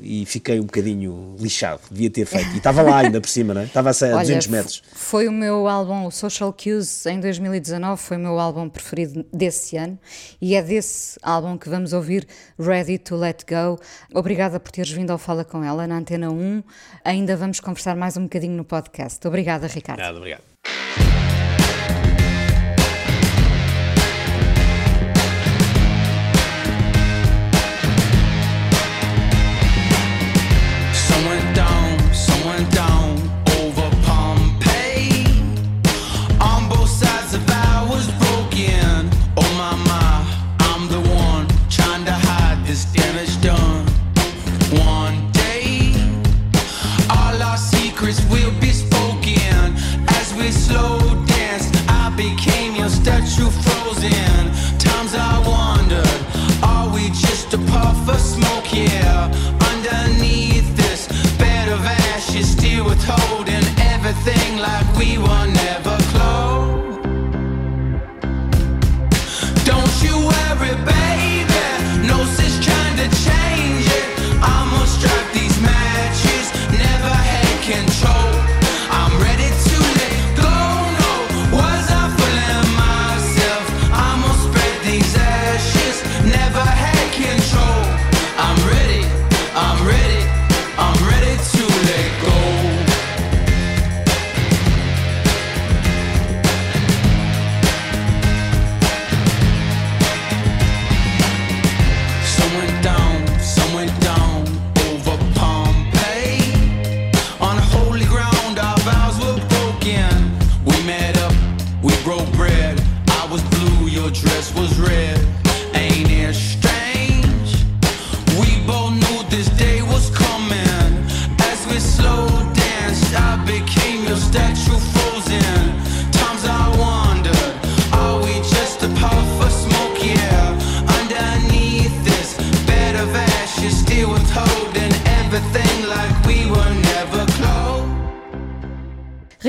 [0.00, 2.50] E fiquei um bocadinho lixado, devia ter feito.
[2.54, 3.64] E estava lá ainda por cima, não é?
[3.64, 4.82] Estava a, a 200 metros.
[4.92, 9.76] Foi o meu álbum, o Social Cues, em 2019, foi o meu álbum preferido desse
[9.76, 9.98] ano
[10.40, 12.26] e é desse álbum que vamos ouvir
[12.58, 13.80] Ready to Let Go.
[14.14, 16.62] Obrigada por teres vindo ao Fala com ela na Antena 1.
[17.04, 19.26] Ainda vamos conversar mais um bocadinho no podcast.
[19.26, 19.98] Obrigada, Ricardo.
[19.98, 20.53] Obrigado, obrigado.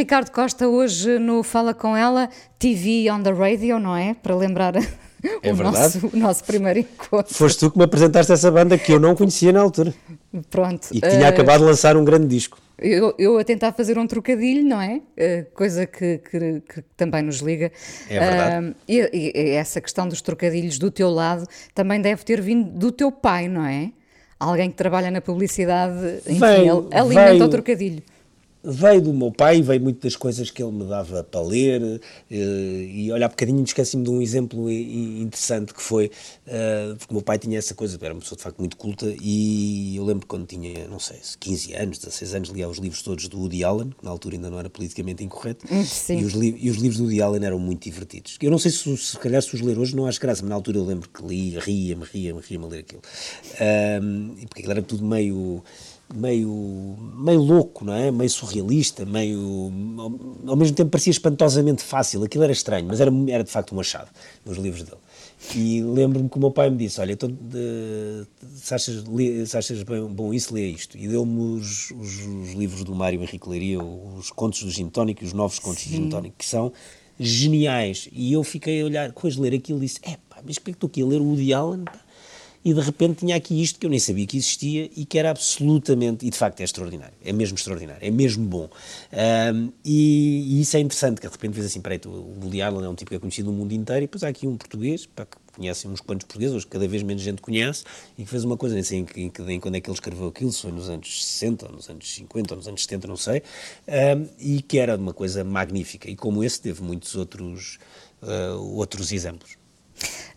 [0.06, 2.30] Ricardo Costa, hoje no Fala Com Ela,
[2.60, 4.14] TV on the Radio, não é?
[4.14, 4.76] Para lembrar
[5.42, 7.34] é o, nosso, o, nosso, primeiro encontro.
[7.34, 9.92] Foste tu que me apresentaste essa banda que eu não conhecia na altura.
[10.52, 10.90] Pronto.
[10.92, 12.60] E que tinha uh, acabado de lançar um grande disco.
[12.78, 14.98] Eu, eu, a tentar fazer um trocadilho, não é?
[15.18, 17.72] Uh, coisa que, que, que, também nos liga.
[18.08, 18.68] É verdade.
[18.68, 22.92] Uh, e, e, essa questão dos trocadilhos do teu lado também deve ter vindo do
[22.92, 23.90] teu pai, não é?
[24.40, 28.04] Alguém que trabalha na publicidade, enfim, veio, alimenta veio, o trocadilho
[28.66, 32.36] veio do meu pai, veio muito das coisas que ele me dava para ler, eh,
[32.36, 36.12] e olhar um bocadinho esqueci-me de um exemplo interessante que foi,
[36.48, 39.14] eh, porque o meu pai tinha essa coisa, era uma pessoa de facto muito culta,
[39.22, 43.28] e eu lembro quando tinha, não sei, 15 anos, 16 anos, lia os livros todos
[43.28, 46.70] do Woody Allen, que na altura ainda não era politicamente incorreto, hum, e os, e
[46.70, 48.38] os, livros do Woody Allen eram muito divertidos.
[48.42, 50.56] Eu não sei se, se calhar se os ler hoje não acho graça, mas na
[50.56, 53.02] altura eu lembro que lia, ria-me, ria-me, ria-me a ler aquilo.
[54.02, 55.64] Um, porque aquilo era tudo meio
[56.14, 58.12] meio, meio louco, não é?
[58.12, 59.72] Meio surrealista, meio.
[60.46, 62.24] Ao mesmo tempo parecia espantosamente fácil.
[62.24, 64.10] Aquilo era estranho, mas era, era de facto um achado,
[64.46, 64.98] nos livros dele.
[65.54, 68.26] E lembro-me que o meu pai me disse: Olha, então, de,
[68.56, 69.04] se, achas,
[69.48, 70.98] se achas bem, bom isso, lê isto.
[70.98, 75.24] E deu-me os, os, os, livros do Mário Henrique Leiria, os contos do Gin Tonic,
[75.24, 75.90] os novos contos Sim.
[75.90, 76.72] do Gin Tonic, que são
[77.20, 78.10] geniais.
[78.12, 80.72] E eu fiquei a olhar, depois de ler aquilo, disse: É pá, mas é que
[80.72, 81.84] estou aqui a ler o Woody Allen?
[81.84, 82.05] Pá?
[82.66, 85.30] E de repente tinha aqui isto que eu nem sabia que existia e que era
[85.30, 88.68] absolutamente, e de facto é extraordinário, é mesmo extraordinário, é mesmo bom.
[89.54, 92.84] Um, e, e, isso é interessante, que de repente vês assim, peraí, o Woody Allen
[92.84, 95.06] é um tipo que é conhecido no mundo inteiro e depois há aqui um português,
[95.06, 97.84] pá, que conhecem uns quantos portugueses, hoje cada vez menos gente conhece,
[98.18, 100.28] e que fez uma coisa, nem sei em, em, em, quando é que ele escreveu
[100.28, 103.18] aquilo, se foi nos anos 60, ou nos anos 50, ou nos anos 70, não
[103.18, 103.44] sei,
[103.88, 107.78] um, e que era uma coisa magnífica, e como esse teve muitos outros,
[108.24, 109.56] uh, outros exemplos.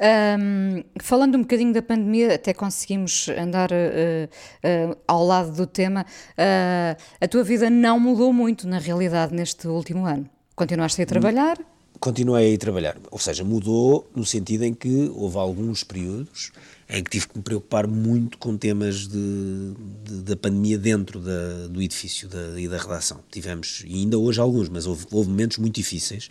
[0.00, 6.06] Um, falando um bocadinho da pandemia, até conseguimos andar uh, uh, ao lado do tema.
[6.32, 10.28] Uh, a tua vida não mudou muito, na realidade, neste último ano.
[10.54, 11.58] Continuaste a trabalhar?
[12.00, 12.96] Continuei a trabalhar.
[13.10, 16.52] Ou seja, mudou no sentido em que houve alguns períodos
[16.90, 19.74] em que tive que me preocupar muito com temas de,
[20.04, 23.20] de da pandemia dentro da, do edifício da, e da redação.
[23.30, 26.30] Tivemos, e ainda hoje alguns, mas houve, houve momentos muito difíceis,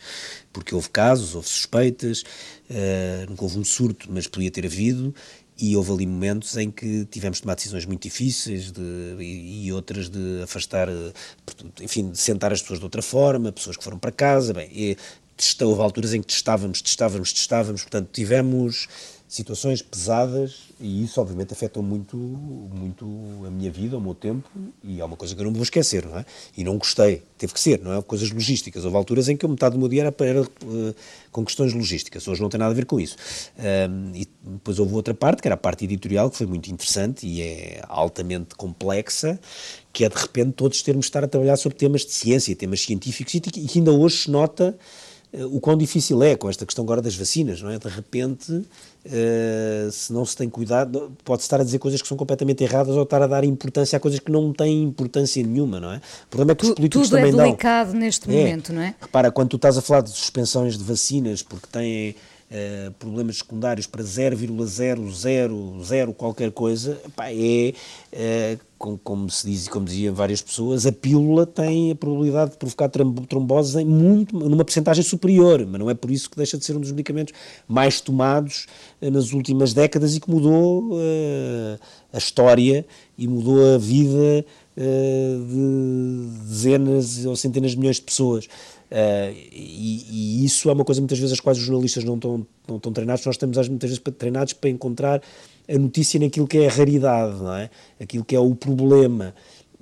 [0.52, 2.24] porque houve casos, houve suspeitas,
[2.72, 5.14] uh, nunca houve um surto, mas podia ter havido,
[5.60, 8.82] e houve ali momentos em que tivemos de tomar decisões muito difíceis de,
[9.20, 11.12] e, e, outras de afastar, eh,
[11.82, 14.98] enfim, de sentar as pessoas de outra forma, pessoas que foram para casa, bem, e,
[15.62, 18.88] houve alturas em que testávamos, testávamos, testávamos, portanto tivemos
[19.28, 23.06] situações pesadas e isso obviamente afetou muito, muito
[23.46, 24.50] a minha vida, o meu tempo
[24.82, 26.26] e é uma coisa que eu não me vou esquecer, não é?
[26.56, 28.02] E não gostei, teve que ser, não é?
[28.02, 28.86] Coisas logísticas.
[28.86, 30.96] Houve alturas em que metade do meu dia era, era uh,
[31.32, 33.18] com questões logísticas, hoje não tem nada a ver com isso.
[33.58, 37.28] Um, e depois houve outra parte, que era a parte editorial, que foi muito interessante
[37.28, 39.38] e é altamente complexa,
[39.92, 42.82] que é de repente todos termos de estar a trabalhar sobre temas de ciência, temas
[42.82, 44.78] científicos e que ainda hoje se nota
[45.34, 47.78] o quão difícil é com esta questão agora das vacinas, não é?
[47.78, 48.66] De repente
[49.08, 52.94] Uh, se não se tem cuidado, pode estar a dizer coisas que são completamente erradas
[52.94, 56.02] ou estar a dar importância a coisas que não têm importância nenhuma, não é?
[56.26, 58.00] O problema é que tu, os políticos tudo é também é delicado dão.
[58.02, 58.34] neste é.
[58.34, 58.96] momento, não é?
[59.00, 62.16] Repara, quando tu estás a falar de suspensões de vacinas porque têm
[62.52, 67.74] uh, problemas secundários para 0,000 qualquer coisa, pá, é,
[68.14, 72.52] uh, como, como, se diz e como diziam várias pessoas, a pílula tem a probabilidade
[72.52, 72.90] de provocar
[73.28, 76.76] trombose em muito, numa percentagem superior, mas não é por isso que deixa de ser
[76.76, 77.34] um dos medicamentos
[77.68, 78.68] mais tomados
[79.02, 80.98] uh, nas últimas décadas e que mudou
[82.14, 82.86] a história
[83.18, 84.46] e mudou a vida
[84.78, 88.48] de dezenas ou centenas de milhões de pessoas.
[88.90, 92.48] Uh, e, e, isso é uma coisa muitas vezes as quais os jornalistas não estão,
[92.68, 95.22] não estão treinados, nós estamos muitas vezes treinados para encontrar
[95.68, 97.70] a notícia naquilo que é a raridade, não é?
[98.00, 99.36] aquilo que é o problema.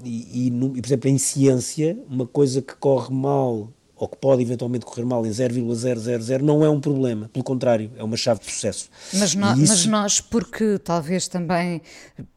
[0.03, 4.41] E, e, e, por exemplo, em ciência, uma coisa que corre mal ou que pode
[4.41, 8.51] eventualmente correr mal em 0,000 não é um problema, pelo contrário, é uma chave de
[8.51, 8.89] sucesso.
[9.13, 9.67] Mas, no, isso...
[9.67, 11.81] mas nós, porque talvez também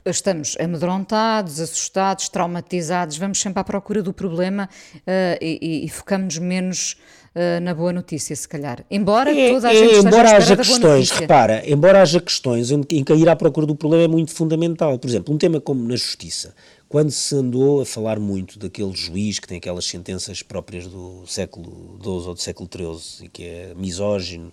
[0.05, 5.01] estamos amedrontados, assustados, traumatizados, vamos sempre à procura do problema uh,
[5.41, 6.97] e, e focamos menos
[7.35, 8.85] uh, na boa notícia, se calhar.
[8.91, 13.05] Embora é, toda a gente é, embora haja questões, repara, embora haja questões em, em
[13.05, 14.99] que ir à procura do problema é muito fundamental.
[14.99, 16.55] Por exemplo, um tema como na justiça
[16.89, 21.99] quando se andou a falar muito daquele juiz que tem aquelas sentenças próprias do século
[22.03, 24.51] XII ou do século XIII, e que é misógino,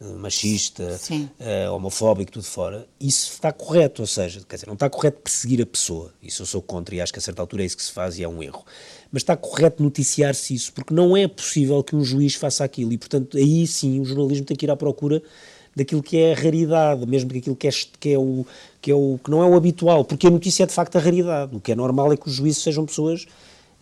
[0.00, 4.90] eh, machista, uh, homofóbico, tudo fora, isso está correto, ou seja, quer dizer, não está
[4.90, 7.66] correto perseguir a pessoa, isso eu sou contra e acho que a certa altura é
[7.66, 8.64] isso que se faz e é um erro,
[9.12, 12.92] mas está correto noticiar-se isso, porque não é possível que um juiz faça aquilo.
[12.92, 15.22] E, portanto, aí sim o jornalismo tem que ir à procura
[15.76, 17.70] daquilo que é a raridade, mesmo daquilo que é,
[18.00, 18.46] que é, o,
[18.86, 21.00] que é o que não é o habitual, porque a notícia é de facto a
[21.00, 21.56] raridade.
[21.56, 23.26] O que é normal é que os juízes sejam pessoas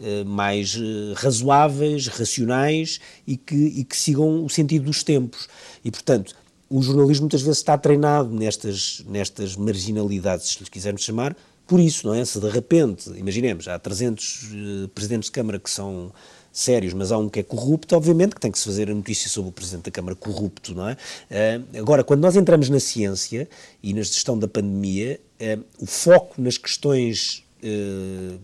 [0.01, 5.47] eh, mais eh, razoáveis, racionais e que, e que sigam o sentido dos tempos.
[5.85, 6.35] E, portanto,
[6.71, 11.37] o jornalismo muitas vezes está treinado nestas, nestas marginalidades, se lhes quisermos chamar,
[11.67, 12.25] por isso, não é?
[12.25, 14.43] Se de repente, imaginemos, há 300
[14.85, 16.13] uh, presidentes de Câmara que são
[16.55, 19.29] sérios, mas há um que é corrupto, obviamente que tem que se fazer a notícia
[19.29, 20.93] sobre o Presidente da Câmara corrupto, não é?
[20.95, 23.49] Uh, agora, quando nós entramos na ciência
[23.83, 28.39] e na gestão da pandemia, uh, o foco nas questões uh,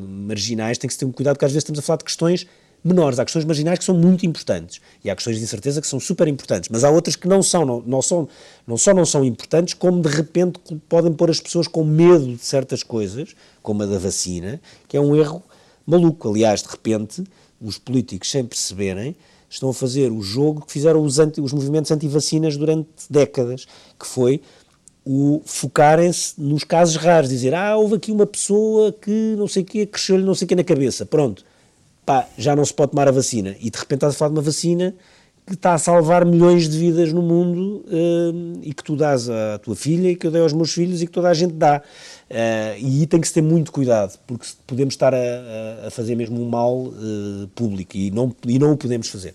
[0.00, 2.46] marginais tem que se ter um cuidado, porque às vezes estamos a falar de questões
[2.84, 5.98] menores, há questões marginais que são muito importantes e há questões de incerteza que são
[5.98, 8.28] super importantes, mas há outras que não são, não, não, são,
[8.64, 12.44] não só não são importantes, como de repente podem pôr as pessoas com medo de
[12.44, 15.42] certas coisas, como a da vacina, que é um erro
[15.90, 16.28] maluco.
[16.28, 17.24] Aliás, de repente,
[17.60, 19.16] os políticos, sem perceberem,
[19.48, 23.66] estão a fazer o jogo que fizeram os, anti, os movimentos anti-vacinas durante décadas,
[23.98, 24.40] que foi
[25.04, 29.66] o focarem-se nos casos raros, dizer, ah, houve aqui uma pessoa que não sei o
[29.66, 31.44] quê, cresceu-lhe não sei o quê na cabeça, pronto,
[32.06, 33.56] pá, já não se pode tomar a vacina.
[33.60, 34.94] E de repente estás a falar de uma vacina
[35.50, 39.58] que está a salvar milhões de vidas no mundo uh, e que tu dás à
[39.58, 41.82] tua filha e que eu dei aos meus filhos e que toda a gente dá.
[42.30, 46.40] Uh, e tem que se ter muito cuidado, porque podemos estar a, a fazer mesmo
[46.40, 49.34] um mal uh, público e não, e não o podemos fazer.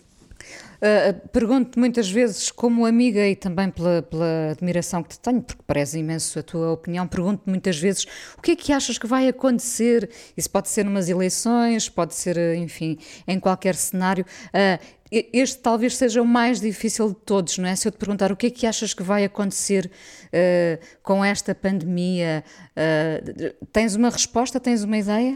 [0.86, 5.64] Uh, Pergunto-te muitas vezes, como amiga e também pela, pela, admiração que te tenho, porque
[5.66, 8.06] parece imenso a tua opinião, pergunto-te muitas vezes
[8.38, 10.12] o que é que achas que vai acontecer?
[10.38, 14.24] Isso pode ser numas eleições, pode ser, enfim, em qualquer cenário.
[14.50, 14.80] Uh,
[15.12, 17.76] este talvez seja o mais difícil de todos, não é?
[17.76, 19.90] Se eu te perguntar o que é que achas que vai acontecer
[20.28, 25.36] uh, com esta pandemia, uh, tens uma resposta, tens uma ideia?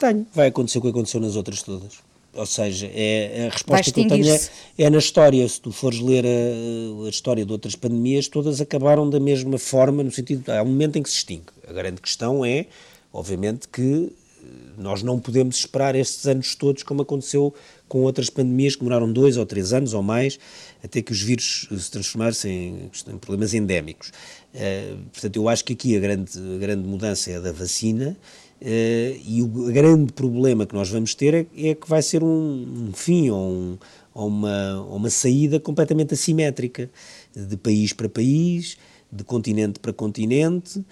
[0.00, 0.26] Tenho.
[0.34, 2.03] Vai acontecer o que aconteceu nas outras todas.
[2.34, 4.40] Ou seja, é, a resposta que eu tenho é,
[4.78, 5.48] é, na história.
[5.48, 10.02] Se tu fores ler a, a, história de outras pandemias, todas acabaram da mesma forma,
[10.02, 10.50] no sentido.
[10.50, 11.46] Há um momento em que se extingue.
[11.68, 12.66] A grande questão é,
[13.12, 14.12] obviamente, que
[14.76, 17.54] nós não podemos esperar estes anos todos, como aconteceu
[17.88, 20.38] com outras pandemias que demoraram dois ou três anos ou mais,
[20.82, 24.10] até que os vírus se transformassem em, em problemas endémicos.
[24.54, 28.16] Uh, portanto, eu acho que aqui a grande, a grande mudança é a da vacina.
[28.60, 32.88] Uh, e o grande problema que nós vamos ter é, é que vai ser um,
[32.88, 33.78] um fim ou, um,
[34.14, 36.90] ou, uma, ou uma saída completamente assimétrica,
[37.34, 38.78] de país para país,
[39.12, 40.82] de continente para continente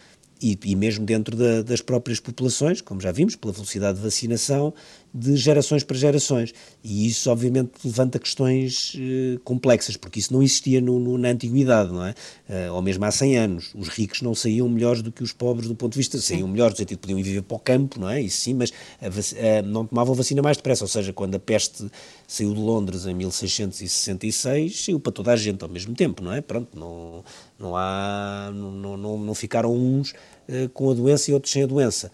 [0.43, 4.75] e, e mesmo dentro da, das próprias populações, como já vimos, pela velocidade de vacinação,
[5.15, 6.55] de gerações para gerações.
[6.83, 11.93] E isso, obviamente, levanta questões eh, complexas, porque isso não existia no, no, na antiguidade,
[11.93, 12.15] não é?
[12.49, 13.71] Uh, ou mesmo há 100 anos.
[13.75, 16.35] Os ricos não saíam melhores do que os pobres do ponto de vista, sim.
[16.35, 18.21] saíam melhores, no sentido podiam ir viver para o campo, não é?
[18.23, 21.91] Isso sim, mas a, a, não tomavam vacina mais depressa, ou seja, quando a peste
[22.27, 26.41] saiu de Londres em 1666, saiu para toda a gente ao mesmo tempo, não é?
[26.41, 27.23] Pronto, não,
[27.59, 31.67] não há, não, não, não ficaram uns uh, com a doença e outros sem a
[31.67, 32.11] doença.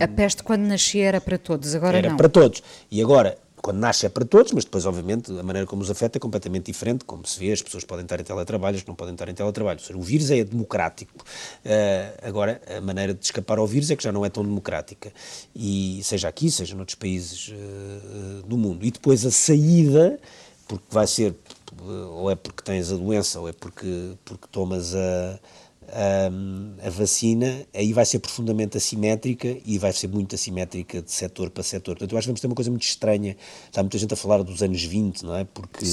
[0.00, 2.16] A peste, quando nascia, era para todos, agora era não.
[2.16, 2.62] para todos.
[2.90, 6.18] E agora, quando nasce é para todos, mas depois, obviamente, a maneira como os afeta
[6.18, 7.04] é completamente diferente.
[7.04, 9.34] Como se vê, as pessoas podem estar em teletrabalho, as que não podem estar em
[9.34, 9.78] teletrabalho.
[9.78, 11.24] Seja, o vírus é democrático.
[11.64, 15.12] Uh, agora, a maneira de escapar ao vírus é que já não é tão democrática.
[15.54, 18.84] E seja aqui, seja noutros países uh, do mundo.
[18.84, 20.18] E depois a saída,
[20.66, 21.32] porque vai ser,
[21.80, 25.38] ou é porque tens a doença, ou é porque, porque tomas a
[25.92, 31.62] a, vacina, aí vai ser profundamente assimétrica e vai ser muito assimétrica de setor para
[31.62, 31.94] setor.
[31.96, 33.36] Portanto, eu acho que vamos ter uma coisa muito estranha.
[33.66, 35.44] Está muita gente a falar dos anos 20, não é?
[35.44, 35.84] Porque,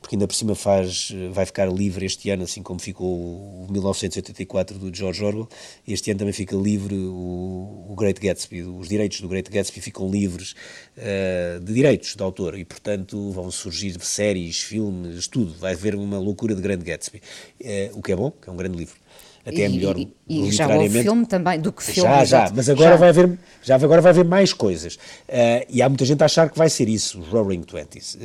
[0.00, 4.78] porque ainda por cima faz, vai ficar livre este ano, assim como ficou o 1984
[4.78, 5.48] do George Orwell.
[5.86, 8.62] Este ano também fica livre o, o Great Gatsby.
[8.62, 10.54] Os direitos do Great Gatsby ficam livres
[10.96, 15.54] uh, de direitos de autor e, portanto, vão surgir séries, filmes, tudo.
[15.58, 17.20] Vai haver uma loucura de Grande Gatsby.
[17.60, 19.01] Uh, o que é bom, que é um grande livro
[19.44, 22.68] até é melhor e, e já houve filme também do que filme já já mas
[22.68, 22.96] agora já.
[22.96, 24.96] vai haver já agora vai haver mais coisas.
[25.28, 28.14] Uh, e há muita gente a achar que vai ser isso os Roaring Twenties.
[28.14, 28.18] Uh,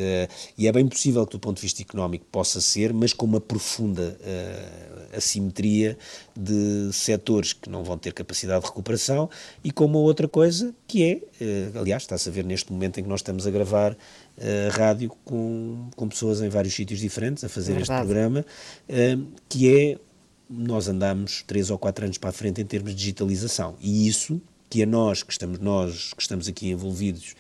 [0.58, 3.42] e é bem possível que do ponto de vista económico possa ser mas com uma
[3.42, 5.98] profunda uh, assimetria
[6.36, 9.30] de setores que não vão ter capacidade de recuperação
[9.64, 13.10] e com uma outra coisa que é aliás está-se a ver neste momento em que
[13.10, 13.96] nós estamos a gravar
[14.38, 18.46] Uh, rádio com, com pessoas em vários sítios diferentes a fazer este programa,
[18.88, 19.98] uh, que é
[20.50, 23.76] nós andamos três ou quatro anos para a frente em termos de digitalização.
[23.80, 27.36] E isso, que a nós, que estamos, nós que estamos aqui envolvidos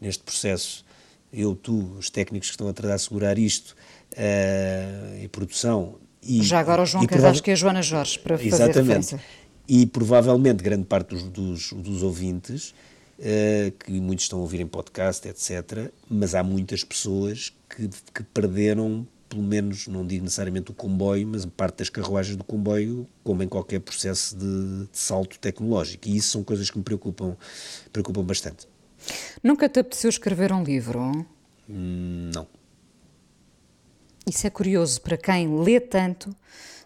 [0.00, 0.84] neste processo,
[1.32, 3.74] eu, tu, os técnicos que estão a tratar de segurar isto,
[4.12, 5.96] uh, e produção...
[6.22, 9.20] E, Já agora o João Carrasco e a Joana Jorge, para fazer exatamente, referência.
[9.66, 12.74] E provavelmente grande parte dos, dos, dos ouvintes,
[13.18, 18.22] uh, que muitos estão a ouvir em podcast, etc., mas há muitas pessoas que, que
[18.22, 23.42] perderam pelo menos, não digo necessariamente o comboio, mas parte das carruagens do comboio, como
[23.42, 26.06] em qualquer processo de, de salto tecnológico.
[26.06, 27.34] E isso são coisas que me preocupam,
[27.90, 28.68] preocupam bastante.
[29.42, 31.26] Nunca te apeteceu escrever um livro?
[31.66, 32.46] Hum, não.
[34.26, 36.36] Isso é curioso para quem lê tanto,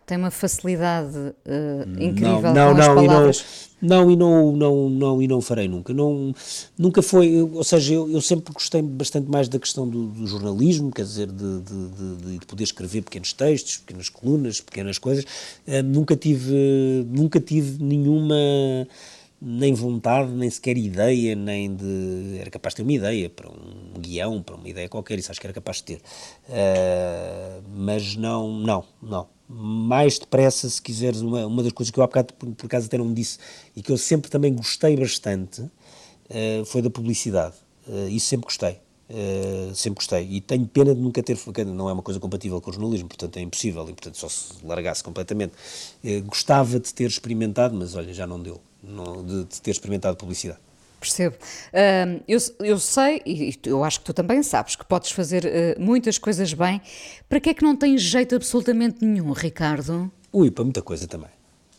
[0.07, 3.67] tem uma facilidade uh, incrível não, não, com as não, palavras.
[3.83, 5.93] Não, e não, não, não, e não farei nunca.
[5.93, 6.33] Não,
[6.79, 10.93] nunca foi, ou seja, eu, eu sempre gostei bastante mais da questão do, do jornalismo,
[10.93, 15.25] quer dizer, de, de, de, de, poder escrever pequenos textos, pequenas colunas, pequenas coisas.
[15.67, 18.37] Uh, nunca tive, nunca tive nenhuma
[19.43, 22.39] nem vontade, nem sequer ideia, nem de.
[22.41, 25.41] Era capaz de ter uma ideia para um guião, para uma ideia qualquer, isso acho
[25.41, 26.01] que era capaz de ter.
[26.49, 29.36] Uh, mas não, não, não.
[29.49, 32.87] Mais depressa, se quiseres, uma, uma das coisas que eu há bocado, por, por acaso
[32.87, 33.39] até não disse,
[33.77, 37.55] e que eu sempre também gostei bastante, uh, foi da publicidade.
[37.87, 38.79] Uh, isso sempre gostei.
[39.09, 42.71] Uh, sempre gostei e tenho pena de nunca ter não é uma coisa compatível com
[42.71, 45.53] o jornalismo portanto é impossível e portanto só se largasse completamente
[46.03, 48.61] uh, gostava de ter experimentado mas olha já não deu
[49.25, 50.59] de, de ter experimentado publicidade.
[51.07, 51.37] Percebo.
[51.37, 55.81] Uh, eu, eu, sei, e eu acho que tu também sabes, que podes fazer uh,
[55.81, 56.83] muitas coisas bem.
[57.29, 60.11] Para que é que não tens jeito absolutamente nenhum, Ricardo?
[60.33, 61.31] Ui, para muita coisa também.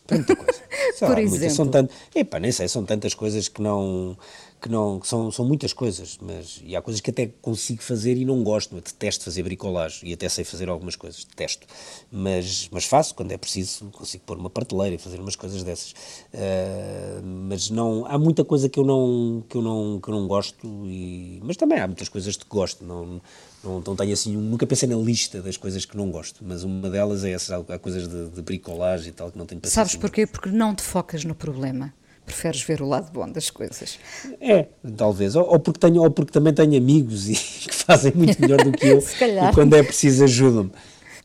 [0.06, 0.60] Para muita coisa.
[0.98, 1.38] Por lá, exemplo?
[1.38, 4.16] Muita, são tanto, epá, nem sei, são tantas coisas que não
[4.60, 8.16] que não que são, são muitas coisas, mas e há coisas que até consigo fazer
[8.16, 11.66] e não gosto, eu detesto fazer bricolagem e até sei fazer algumas coisas, detesto,
[12.10, 15.92] mas, mas faço quando é preciso, consigo pôr uma prateleira e fazer umas coisas dessas,
[15.92, 20.26] uh, mas não, há muita coisa que eu não, que eu não, que eu não
[20.26, 23.20] gosto, e, mas também há muitas coisas que gosto, não,
[23.62, 26.90] não, não tenho assim, nunca pensei na lista das coisas que não gosto, mas uma
[26.90, 29.84] delas é essa, há coisas de, de bricolagem e tal que não tenho paciência.
[29.84, 30.26] Sabes porquê?
[30.26, 31.92] Porque não te focas no problema
[32.28, 33.98] preferes ver o lado bom das coisas.
[34.40, 34.66] É,
[34.96, 35.34] talvez.
[35.34, 37.32] Ou, ou, porque, tenho, ou porque também tenho amigos e,
[37.68, 38.98] que fazem muito melhor do que eu
[39.50, 40.70] e quando é preciso ajudam-me.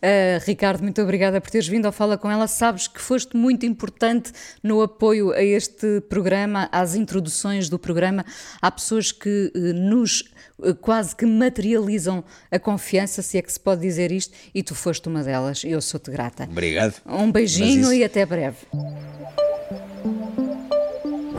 [0.04, 2.46] Uh, Ricardo, muito obrigada por teres vindo ao Fala Com Ela.
[2.46, 8.26] Sabes que foste muito importante no apoio a este programa, às introduções do programa.
[8.62, 10.26] Há pessoas que uh, nos
[10.60, 14.76] uh, quase que materializam a confiança, se é que se pode dizer isto, e tu
[14.76, 15.64] foste uma delas.
[15.64, 16.50] Eu sou-te grata.
[16.52, 16.96] Obrigado.
[17.06, 17.94] Um beijinho isso...
[17.94, 18.58] e até breve.